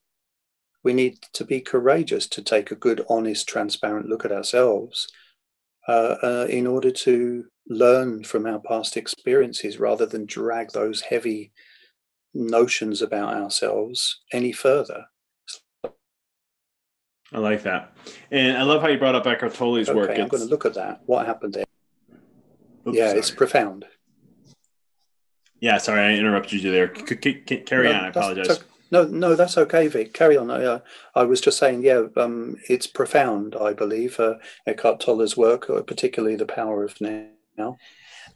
[0.85, 5.09] We need to be courageous to take a good, honest, transparent look at ourselves
[5.89, 11.53] uh, uh, in order to learn from our past experiences rather than drag those heavy
[12.35, 15.07] notions about ourselves any further.
[17.33, 17.95] I like that.
[18.31, 20.11] And I love how you brought up Eckhart Tolle's okay, work.
[20.11, 21.03] I'm going to look at that.
[21.07, 21.64] What happened there?
[22.87, 23.18] Oops, yeah, sorry.
[23.18, 23.85] it's profound.
[25.61, 26.95] Yeah, sorry, I interrupted you there.
[26.95, 28.05] C- c- carry no, on.
[28.05, 28.61] I apologize.
[28.91, 30.14] No, no, that's okay, Vic.
[30.14, 30.51] Carry on.
[30.51, 30.79] I, uh,
[31.14, 33.55] I was just saying, yeah, um, it's profound.
[33.55, 34.35] I believe uh,
[34.66, 37.76] Eckhart Tolle's work, uh, particularly the power of now,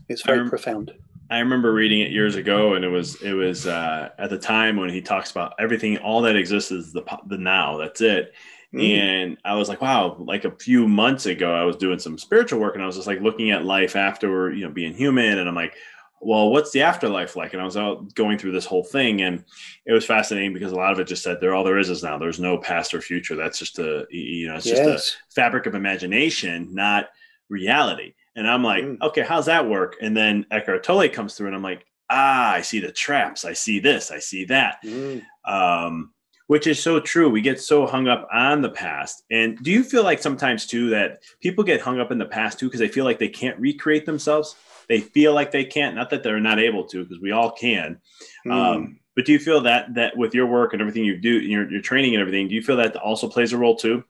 [0.09, 0.93] it's very rem- profound.
[1.33, 4.77] I remember reading it years ago, and it was it was uh, at the time
[4.77, 7.79] when he talks about everything, all that exists is the the now.
[7.79, 8.35] That's it.
[8.75, 8.99] Mm.
[8.99, 12.61] And I was like, wow, like a few months ago, I was doing some spiritual
[12.61, 15.39] work and I was just like looking at life after, you know, being human.
[15.39, 15.75] And I'm like,
[16.23, 17.53] well, what's the afterlife like?
[17.53, 19.45] And I was out going through this whole thing and
[19.85, 22.03] it was fascinating because a lot of it just said there, all there is is
[22.03, 23.37] now there's no past or future.
[23.37, 24.79] That's just a, you know, it's yes.
[24.79, 27.09] just a fabric of imagination, not
[27.51, 28.15] reality.
[28.35, 29.01] And I'm like, mm.
[29.03, 29.97] okay, how's that work?
[30.01, 33.45] And then Eckhart Tolle comes through and I'm like, ah, I see the traps.
[33.45, 34.11] I see this.
[34.11, 34.79] I see that.
[34.85, 35.23] Mm.
[35.45, 36.13] Um,
[36.47, 37.31] which is so true.
[37.31, 39.23] We get so hung up on the past.
[39.31, 42.59] And do you feel like sometimes too that people get hung up in the past
[42.59, 44.57] too because they feel like they can't recreate themselves?
[44.89, 48.01] They feel like they can't, not that they're not able to, because we all can.
[48.47, 48.53] Mm.
[48.53, 51.71] Um, but do you feel that that with your work and everything you do, your,
[51.71, 54.05] your training and everything, do you feel that also plays a role too?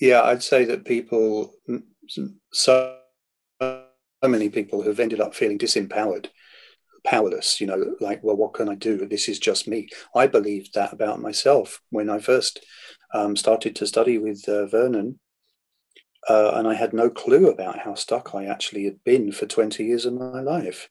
[0.00, 1.54] Yeah, I'd say that people,
[2.52, 2.96] so
[4.22, 6.28] many people have ended up feeling disempowered
[7.04, 9.06] powerless, you know, like, well, what can I do?
[9.06, 9.88] This is just me.
[10.16, 12.64] I believed that about myself when I first
[13.12, 15.20] um, started to study with uh, Vernon.
[16.26, 19.84] Uh, and I had no clue about how stuck I actually had been for 20
[19.84, 20.88] years of my life.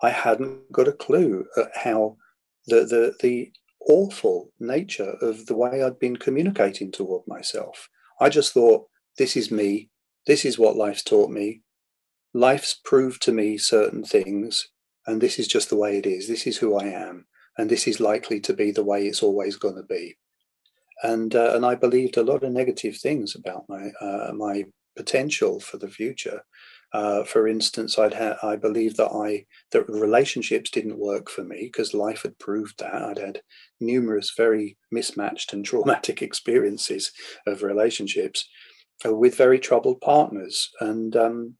[0.00, 2.16] I hadn't got a clue at how
[2.68, 3.50] the, the, the
[3.80, 7.88] awful nature of the way I'd been communicating toward myself.
[8.20, 8.86] I just thought,
[9.18, 9.90] this is me.
[10.28, 11.62] This is what life's taught me.
[12.36, 14.68] Life's proved to me certain things
[15.06, 16.28] and this is just the way it is.
[16.28, 17.26] This is who I am,
[17.56, 20.16] and this is likely to be the way it's always going to be.
[21.02, 24.64] And uh, and I believed a lot of negative things about my uh, my
[24.96, 26.42] potential for the future.
[26.92, 31.70] Uh, for instance, I'd ha- I believed that I that relationships didn't work for me
[31.72, 32.94] because life had proved that.
[32.94, 33.40] I'd had
[33.80, 37.12] numerous very mismatched and traumatic experiences
[37.46, 38.48] of relationships
[39.04, 41.56] uh, with very troubled partners, and um,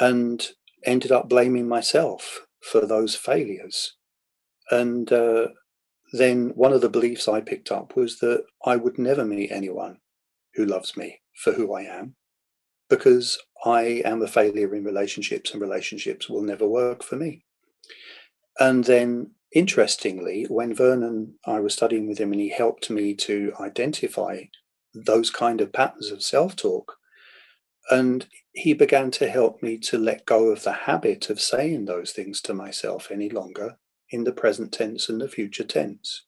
[0.00, 0.48] and
[0.84, 3.96] ended up blaming myself for those failures.
[4.70, 5.48] And uh,
[6.12, 9.98] then one of the beliefs I picked up was that I would never meet anyone
[10.54, 12.16] who loves me for who I am
[12.88, 17.44] because I am a failure in relationships and relationships will never work for me.
[18.58, 23.52] And then, interestingly, when Vernon, I was studying with him and he helped me to
[23.60, 24.42] identify
[24.92, 26.96] those kind of patterns of self talk,
[27.90, 32.12] and he began to help me to let go of the habit of saying those
[32.12, 33.76] things to myself any longer
[34.10, 36.24] in the present tense and the future tense.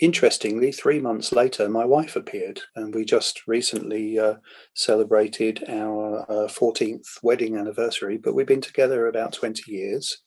[0.00, 4.34] Interestingly, three months later, my wife appeared, and we just recently uh,
[4.74, 10.22] celebrated our uh, 14th wedding anniversary, but we've been together about 20 years.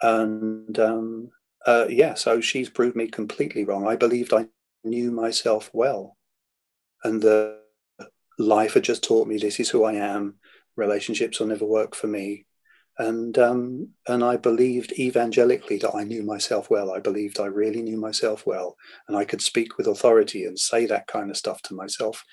[0.00, 1.30] And um,
[1.66, 3.86] uh, yeah, so she's proved me completely wrong.
[3.86, 4.46] I believed I
[4.84, 6.16] knew myself well.
[7.04, 7.63] And the
[8.38, 10.36] life had just taught me this is who I am.
[10.76, 12.46] Relationships will never work for me.
[12.96, 16.92] And um, and I believed evangelically that I knew myself well.
[16.92, 18.76] I believed I really knew myself well,
[19.08, 22.24] and I could speak with authority and say that kind of stuff to myself,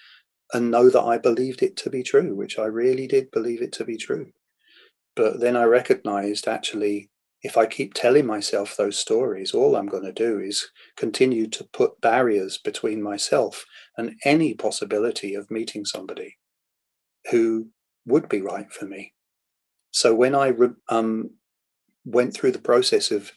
[0.54, 3.72] and know that I believed it to be true, which I really did believe it
[3.74, 4.32] to be true.
[5.16, 7.10] But then I recognized actually,
[7.44, 11.64] if I keep telling myself those stories, all I'm going to do is continue to
[11.64, 13.66] put barriers between myself
[13.98, 16.38] and any possibility of meeting somebody
[17.32, 17.68] who
[18.06, 19.14] would be right for me.
[19.92, 20.54] So when I
[20.90, 21.32] um,
[22.06, 23.32] went through the process of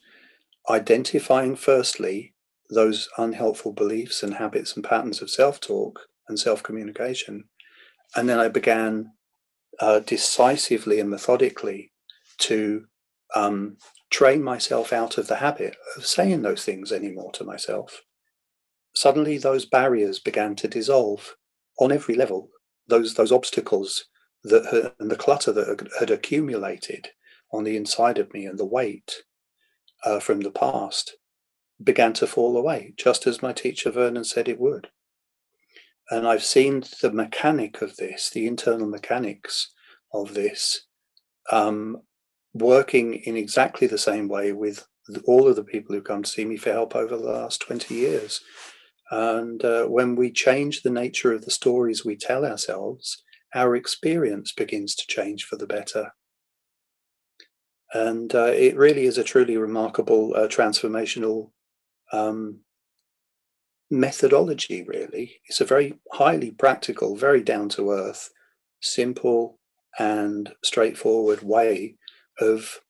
[0.68, 2.34] identifying, firstly,
[2.70, 7.44] those unhelpful beliefs and habits and patterns of self talk and self communication,
[8.14, 9.12] and then I began
[9.80, 11.92] uh, decisively and methodically
[12.38, 12.86] to
[13.34, 13.76] um,
[14.14, 18.02] train myself out of the habit of saying those things anymore to myself.
[18.94, 21.34] Suddenly, those barriers began to dissolve
[21.80, 22.48] on every level.
[22.86, 24.04] Those those obstacles
[24.44, 27.08] that had, and the clutter that had accumulated
[27.52, 29.24] on the inside of me and the weight
[30.04, 31.16] uh, from the past
[31.82, 34.90] began to fall away, just as my teacher Vernon said it would.
[36.08, 39.72] And I've seen the mechanic of this, the internal mechanics
[40.12, 40.86] of this,
[41.50, 42.02] um,
[42.54, 44.86] working in exactly the same way with
[45.26, 47.94] all of the people who come to see me for help over the last 20
[47.94, 48.40] years.
[49.10, 53.22] And uh, when we change the nature of the stories we tell ourselves,
[53.54, 56.12] our experience begins to change for the better.
[57.92, 61.50] And uh, it really is a truly remarkable uh, transformational
[62.12, 62.60] um,
[63.90, 65.36] methodology, really.
[65.48, 68.30] It's a very highly practical, very down to earth,
[68.80, 69.60] simple,
[69.98, 71.96] and straightforward way
[72.40, 72.80] of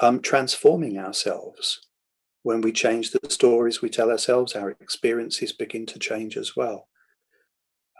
[0.00, 1.80] um, transforming ourselves.
[2.42, 6.86] When we change the stories we tell ourselves, our experiences begin to change as well.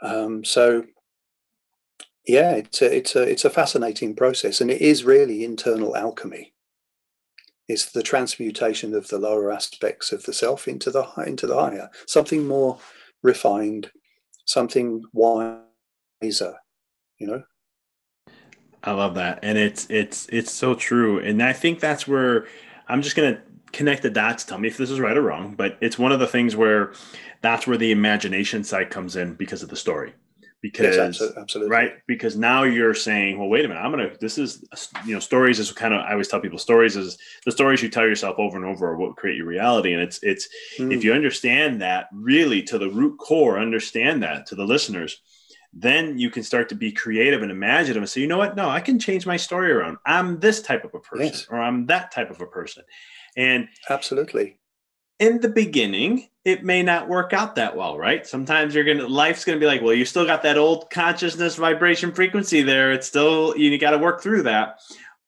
[0.03, 0.84] Um, so,
[2.26, 6.55] yeah, it's a, it's a it's a fascinating process, and it is really internal alchemy.
[7.66, 11.90] It's the transmutation of the lower aspects of the self into the into the higher,
[12.07, 12.78] something more
[13.22, 13.90] refined,
[14.44, 16.55] something wiser.
[17.18, 17.42] You know.
[18.87, 22.47] I love that, and it's it's it's so true, and I think that's where
[22.89, 24.45] I'm just gonna connect the dots.
[24.45, 26.93] Tell me if this is right or wrong, but it's one of the things where
[27.43, 30.14] that's where the imagination side comes in because of the story
[30.62, 31.70] because yes, absolutely.
[31.70, 34.64] right because now you're saying well wait a minute i'm gonna this is
[35.05, 37.89] you know stories is kind of i always tell people stories is the stories you
[37.89, 40.93] tell yourself over and over are what create your reality and it's it's mm.
[40.93, 45.20] if you understand that really to the root core understand that to the listeners
[45.79, 48.68] then you can start to be creative and imaginative and say you know what no
[48.68, 51.47] i can change my story around i'm this type of a person yes.
[51.51, 52.83] or i'm that type of a person
[53.37, 54.59] and absolutely
[55.18, 58.24] in the beginning it may not work out that well, right?
[58.24, 62.12] Sometimes you're gonna life's gonna be like, well, you still got that old consciousness vibration
[62.12, 62.93] frequency there.
[62.93, 64.79] It's still you got to work through that.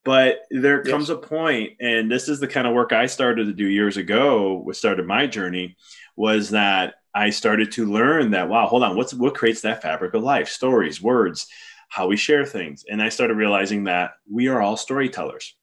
[0.05, 0.89] But there yes.
[0.89, 3.97] comes a point, and this is the kind of work I started to do years
[3.97, 4.61] ago.
[4.63, 5.75] What started my journey
[6.15, 10.13] was that I started to learn that wow, hold on, what's what creates that fabric
[10.13, 10.49] of life?
[10.49, 11.47] Stories, words,
[11.89, 15.55] how we share things, and I started realizing that we are all storytellers,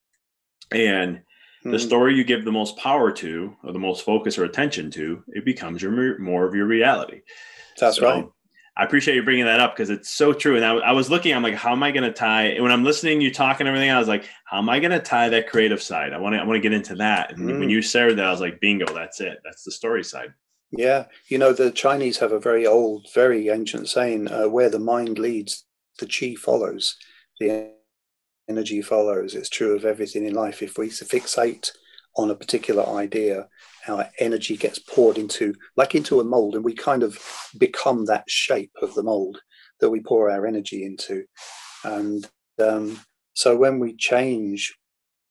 [0.71, 1.23] and
[1.63, 1.79] the hmm.
[1.79, 5.45] story you give the most power to or the most focus or attention to it
[5.45, 7.23] becomes your more of your reality.
[7.79, 8.29] That's so, right
[8.77, 10.57] i appreciate you bringing that up because it's so true.
[10.57, 12.73] And I, I, was looking i'm like how am i going to tie And when
[12.73, 15.29] i'm listening you talk and everything i was like how am i going to tie
[15.31, 16.13] that creative side?
[16.13, 17.33] I want to i want to get into that.
[17.33, 17.59] And mm.
[17.59, 19.39] when you said that i was like bingo that's it.
[19.45, 20.33] That's the story side
[20.71, 24.79] yeah you know the chinese have a very old very ancient saying uh, where the
[24.79, 25.65] mind leads
[25.99, 26.97] the chi follows
[27.41, 27.71] the
[28.49, 29.35] energy follows.
[29.35, 30.63] It's true of everything in life.
[30.63, 31.71] If we fixate
[32.17, 33.49] on a particular idea,
[33.89, 37.19] our energy gets poured into, like into a mold, and we kind of
[37.59, 39.41] become that shape of the mold
[39.81, 41.25] that we pour our energy into.
[41.85, 43.01] And um,
[43.35, 44.75] so when we change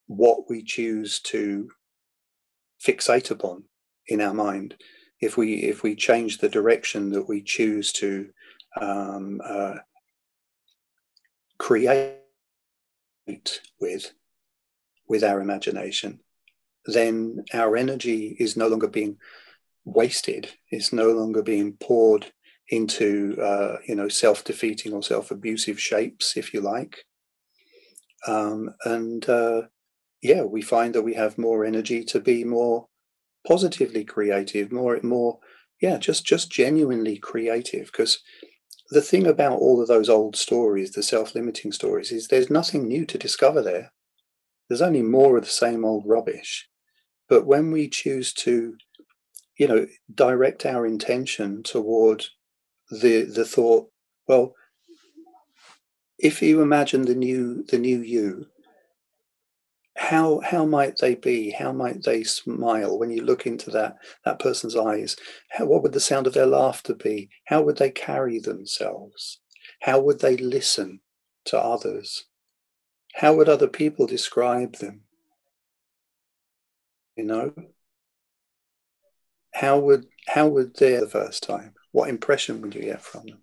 [0.07, 1.69] what we choose to
[2.85, 3.63] fixate upon
[4.07, 4.75] in our mind,
[5.21, 8.29] if we if we change the direction that we choose to
[8.79, 9.75] um, uh,
[11.57, 12.19] create
[13.79, 14.11] with
[15.07, 16.19] with our imagination,
[16.85, 19.17] then our energy is no longer being
[19.85, 20.49] wasted.
[20.69, 22.31] It's no longer being poured
[22.69, 27.05] into uh, you know self-defeating or self-abusive shapes, if you like.
[28.27, 29.63] Um, and uh,
[30.21, 32.87] yeah, we find that we have more energy to be more
[33.45, 35.39] positively creative, more more
[35.81, 38.19] yeah, just just genuinely creative because
[38.89, 42.87] the thing about all of those old stories, the self limiting stories, is there's nothing
[42.87, 43.91] new to discover there.
[44.67, 46.67] There's only more of the same old rubbish.
[47.27, 48.75] But when we choose to,
[49.57, 52.25] you know, direct our intention toward
[52.89, 53.89] the the thought,
[54.27, 54.53] well,
[56.19, 58.47] if you imagine the new the new you,
[59.95, 64.39] how how might they be how might they smile when you look into that that
[64.39, 65.15] person's eyes
[65.49, 69.39] how, what would the sound of their laughter be how would they carry themselves
[69.81, 70.99] how would they listen
[71.45, 72.25] to others
[73.15, 75.03] how would other people describe them?
[77.15, 77.53] You know,
[79.53, 81.75] how would how would they the first time?
[81.93, 83.39] What impression would you get from them?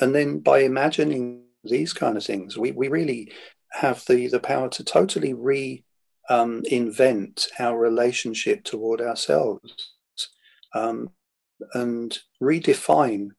[0.00, 3.32] And then by imagining these kind of things, we, we really
[3.72, 5.84] have the, the power to totally re
[6.28, 6.62] um,
[7.58, 9.94] our relationship toward ourselves
[10.74, 11.10] um,
[11.74, 13.30] and redefine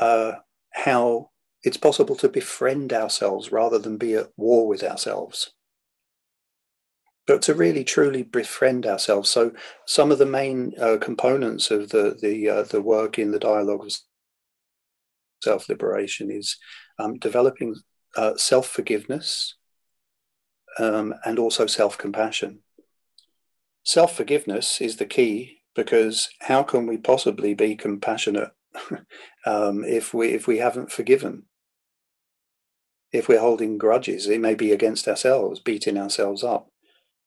[0.00, 0.32] uh,
[0.72, 1.30] how
[1.62, 5.52] it's possible to befriend ourselves rather than be at war with ourselves.
[7.26, 9.30] But to really truly befriend ourselves.
[9.30, 9.52] So
[9.86, 13.86] some of the main uh, components of the the uh, the work in the dialogue
[13.86, 13.92] of
[15.42, 16.58] self liberation is
[16.98, 17.76] um, developing
[18.16, 19.54] uh, self forgiveness
[20.78, 22.60] um, and also self compassion.
[23.84, 28.50] Self forgiveness is the key because how can we possibly be compassionate
[29.46, 31.44] um, if we if we haven't forgiven?
[33.14, 36.68] if we're holding grudges, it may be against ourselves, beating ourselves up.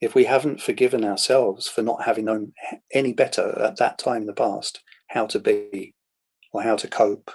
[0.01, 2.51] If we haven't forgiven ourselves for not having known
[2.93, 5.95] any better at that time in the past how to be
[6.51, 7.31] or how to cope,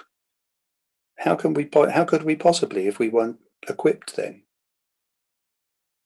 [1.19, 1.69] how can we?
[1.73, 4.43] How could we possibly if we weren't equipped then?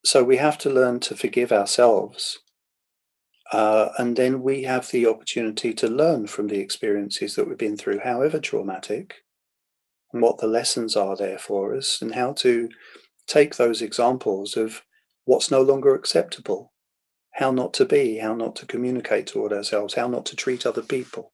[0.06, 2.40] So we have to learn to forgive ourselves,
[3.52, 7.78] uh, and then we have the opportunity to learn from the experiences that we've been
[7.78, 9.16] through, however traumatic,
[10.14, 12.70] and what the lessons are there for us, and how to
[13.28, 14.84] take those examples of
[15.26, 16.72] what's no longer acceptable,
[17.34, 20.82] how not to be, how not to communicate toward ourselves, how not to treat other
[20.82, 21.34] people,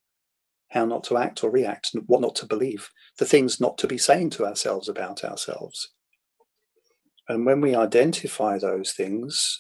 [0.72, 3.98] how not to act or react, what not to believe, the things not to be
[3.98, 5.90] saying to ourselves about ourselves.
[7.28, 9.60] And when we identify those things,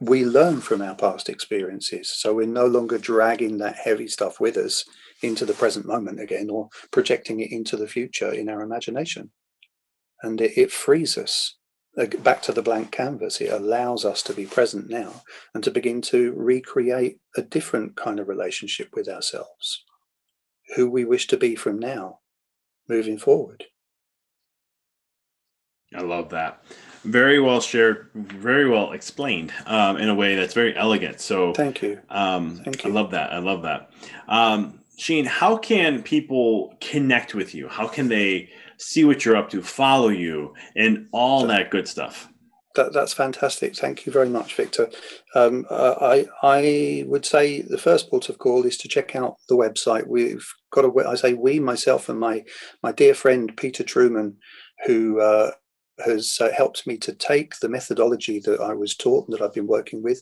[0.00, 2.10] we learn from our past experiences.
[2.14, 4.84] So we're no longer dragging that heavy stuff with us
[5.22, 9.30] into the present moment again or projecting it into the future in our imagination.
[10.22, 11.56] And it, it frees us
[11.96, 13.40] uh, back to the blank canvas.
[13.40, 15.22] It allows us to be present now
[15.54, 19.84] and to begin to recreate a different kind of relationship with ourselves,
[20.76, 22.18] who we wish to be from now,
[22.88, 23.64] moving forward.
[25.94, 26.64] I love that.
[27.04, 31.20] Very well shared, very well explained um, in a way that's very elegant.
[31.20, 32.00] So, thank you.
[32.08, 32.90] Um, thank you.
[32.90, 33.32] I love that.
[33.32, 33.90] I love that.
[34.26, 37.68] Um, Cheyne, how can people connect with you?
[37.68, 42.28] How can they see what you're up to, follow you, and all that good stuff?
[42.74, 43.76] That, that's fantastic.
[43.76, 44.90] Thank you very much, Victor.
[45.34, 49.36] Um, uh, I I would say the first port of call is to check out
[49.48, 50.08] the website.
[50.08, 52.42] We've got a I say we myself and my
[52.82, 54.38] my dear friend Peter Truman,
[54.86, 55.52] who uh,
[56.04, 59.54] has uh, helped me to take the methodology that I was taught and that I've
[59.54, 60.20] been working with,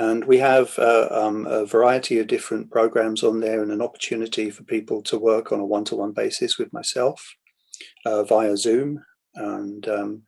[0.00, 4.48] And we have uh, um, a variety of different programs on there and an opportunity
[4.50, 7.34] for people to work on a one to one basis with myself
[8.06, 9.04] uh, via Zoom.
[9.34, 10.22] And um,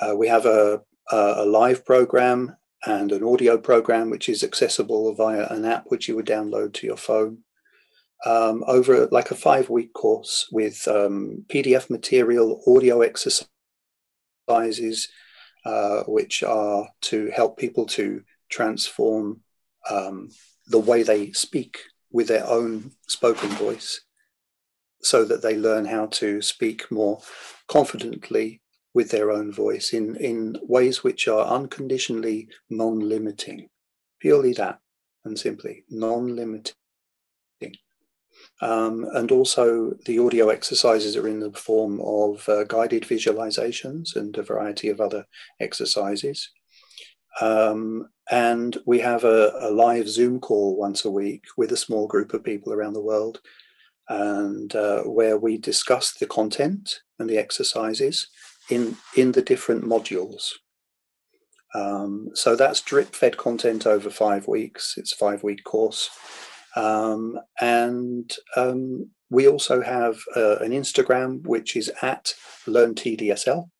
[0.00, 5.46] uh, we have a, a live program and an audio program which is accessible via
[5.48, 7.38] an app which you would download to your phone
[8.24, 13.48] um, over like a five week course with um, PDF material, audio exercises,
[15.64, 19.40] uh, which are to help people to transform
[19.90, 20.30] um,
[20.66, 21.78] the way they speak
[22.10, 24.00] with their own spoken voice
[25.02, 27.20] so that they learn how to speak more
[27.68, 28.60] confidently
[28.94, 33.68] with their own voice in, in ways which are unconditionally non limiting.
[34.20, 34.80] Purely that
[35.24, 36.74] and simply non limiting.
[38.62, 44.36] Um, and also, the audio exercises are in the form of uh, guided visualizations and
[44.36, 45.26] a variety of other
[45.60, 46.50] exercises.
[47.40, 52.06] Um, and we have a, a, live Zoom call once a week with a small
[52.06, 53.40] group of people around the world,
[54.08, 58.28] and uh, where we discuss the content and the exercises
[58.70, 60.52] in in the different modules.
[61.74, 64.94] Um, so that's drip fed content over five weeks.
[64.96, 66.08] It's a five week course,
[66.76, 72.34] um, and um, we also have uh, an Instagram which is at
[72.66, 73.70] Learn TDSL,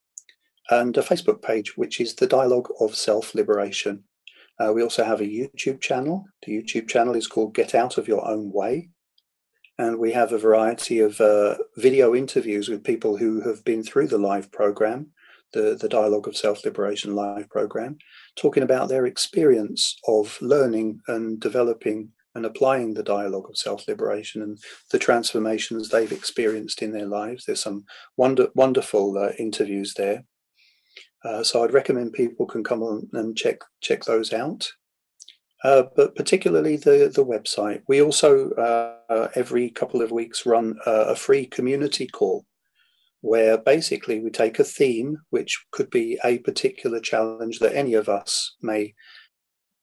[0.70, 4.04] and a Facebook page which is the Dialogue of Self Liberation.
[4.58, 6.24] Uh, we also have a YouTube channel.
[6.46, 8.88] The YouTube channel is called Get Out of Your Own Way.
[9.78, 14.08] And we have a variety of uh, video interviews with people who have been through
[14.08, 15.08] the live program,
[15.52, 17.98] the, the Dialogue of Self Liberation live program,
[18.36, 24.42] talking about their experience of learning and developing and applying the dialogue of self liberation
[24.42, 24.58] and
[24.90, 27.44] the transformations they've experienced in their lives.
[27.44, 27.84] There's some
[28.16, 30.24] wonder, wonderful uh, interviews there.
[31.24, 34.70] Uh, so I'd recommend people can come on and check check those out.
[35.64, 37.80] Uh, but particularly the the website.
[37.88, 42.44] We also uh, every couple of weeks run a free community call
[43.22, 48.08] where basically we take a theme, which could be a particular challenge that any of
[48.08, 48.94] us may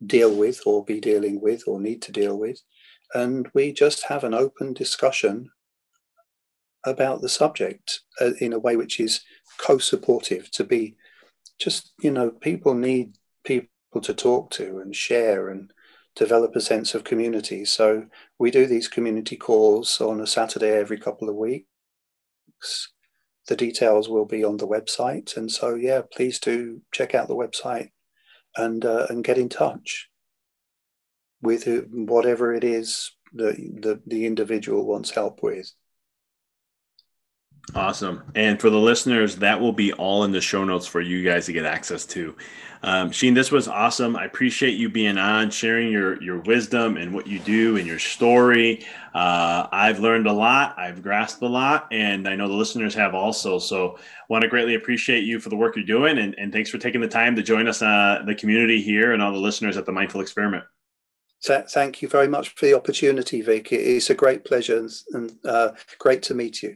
[0.06, 2.62] deal with or be dealing with or need to deal with.
[3.14, 5.50] And we just have an open discussion
[6.86, 9.22] about the subject uh, in a way which is
[9.58, 10.96] co supportive to be
[11.60, 13.68] just, you know, people need people
[14.02, 15.72] to talk to and share and
[16.16, 17.66] develop a sense of community.
[17.66, 18.08] So
[18.40, 22.92] we do these community calls on a Saturday every couple of weeks.
[23.48, 25.36] The details will be on the website.
[25.38, 27.90] And so, yeah, please do check out the website
[28.56, 30.10] and uh, and get in touch
[31.42, 35.72] with whatever it is that the, the individual wants help with.
[37.76, 38.24] Awesome.
[38.36, 41.46] And for the listeners, that will be all in the show notes for you guys
[41.48, 42.36] to get access to.
[42.84, 44.18] Um, Cheyne, this was awesome.
[44.18, 47.98] I appreciate you being on, sharing your your wisdom and what you do and your
[47.98, 48.86] story.
[49.14, 50.78] Uh, I've learned a lot.
[50.78, 53.58] I've grasped a lot, and I know the listeners have also.
[53.58, 53.98] So,
[54.28, 57.00] want to greatly appreciate you for the work you're doing, and, and thanks for taking
[57.00, 59.94] the time to join us, uh, the community here, and all the listeners at the
[59.94, 60.66] Mindful Experiment.
[61.42, 63.72] Thank you very much for the opportunity, Vic.
[63.72, 66.76] It's a great pleasure and uh, great to meet you.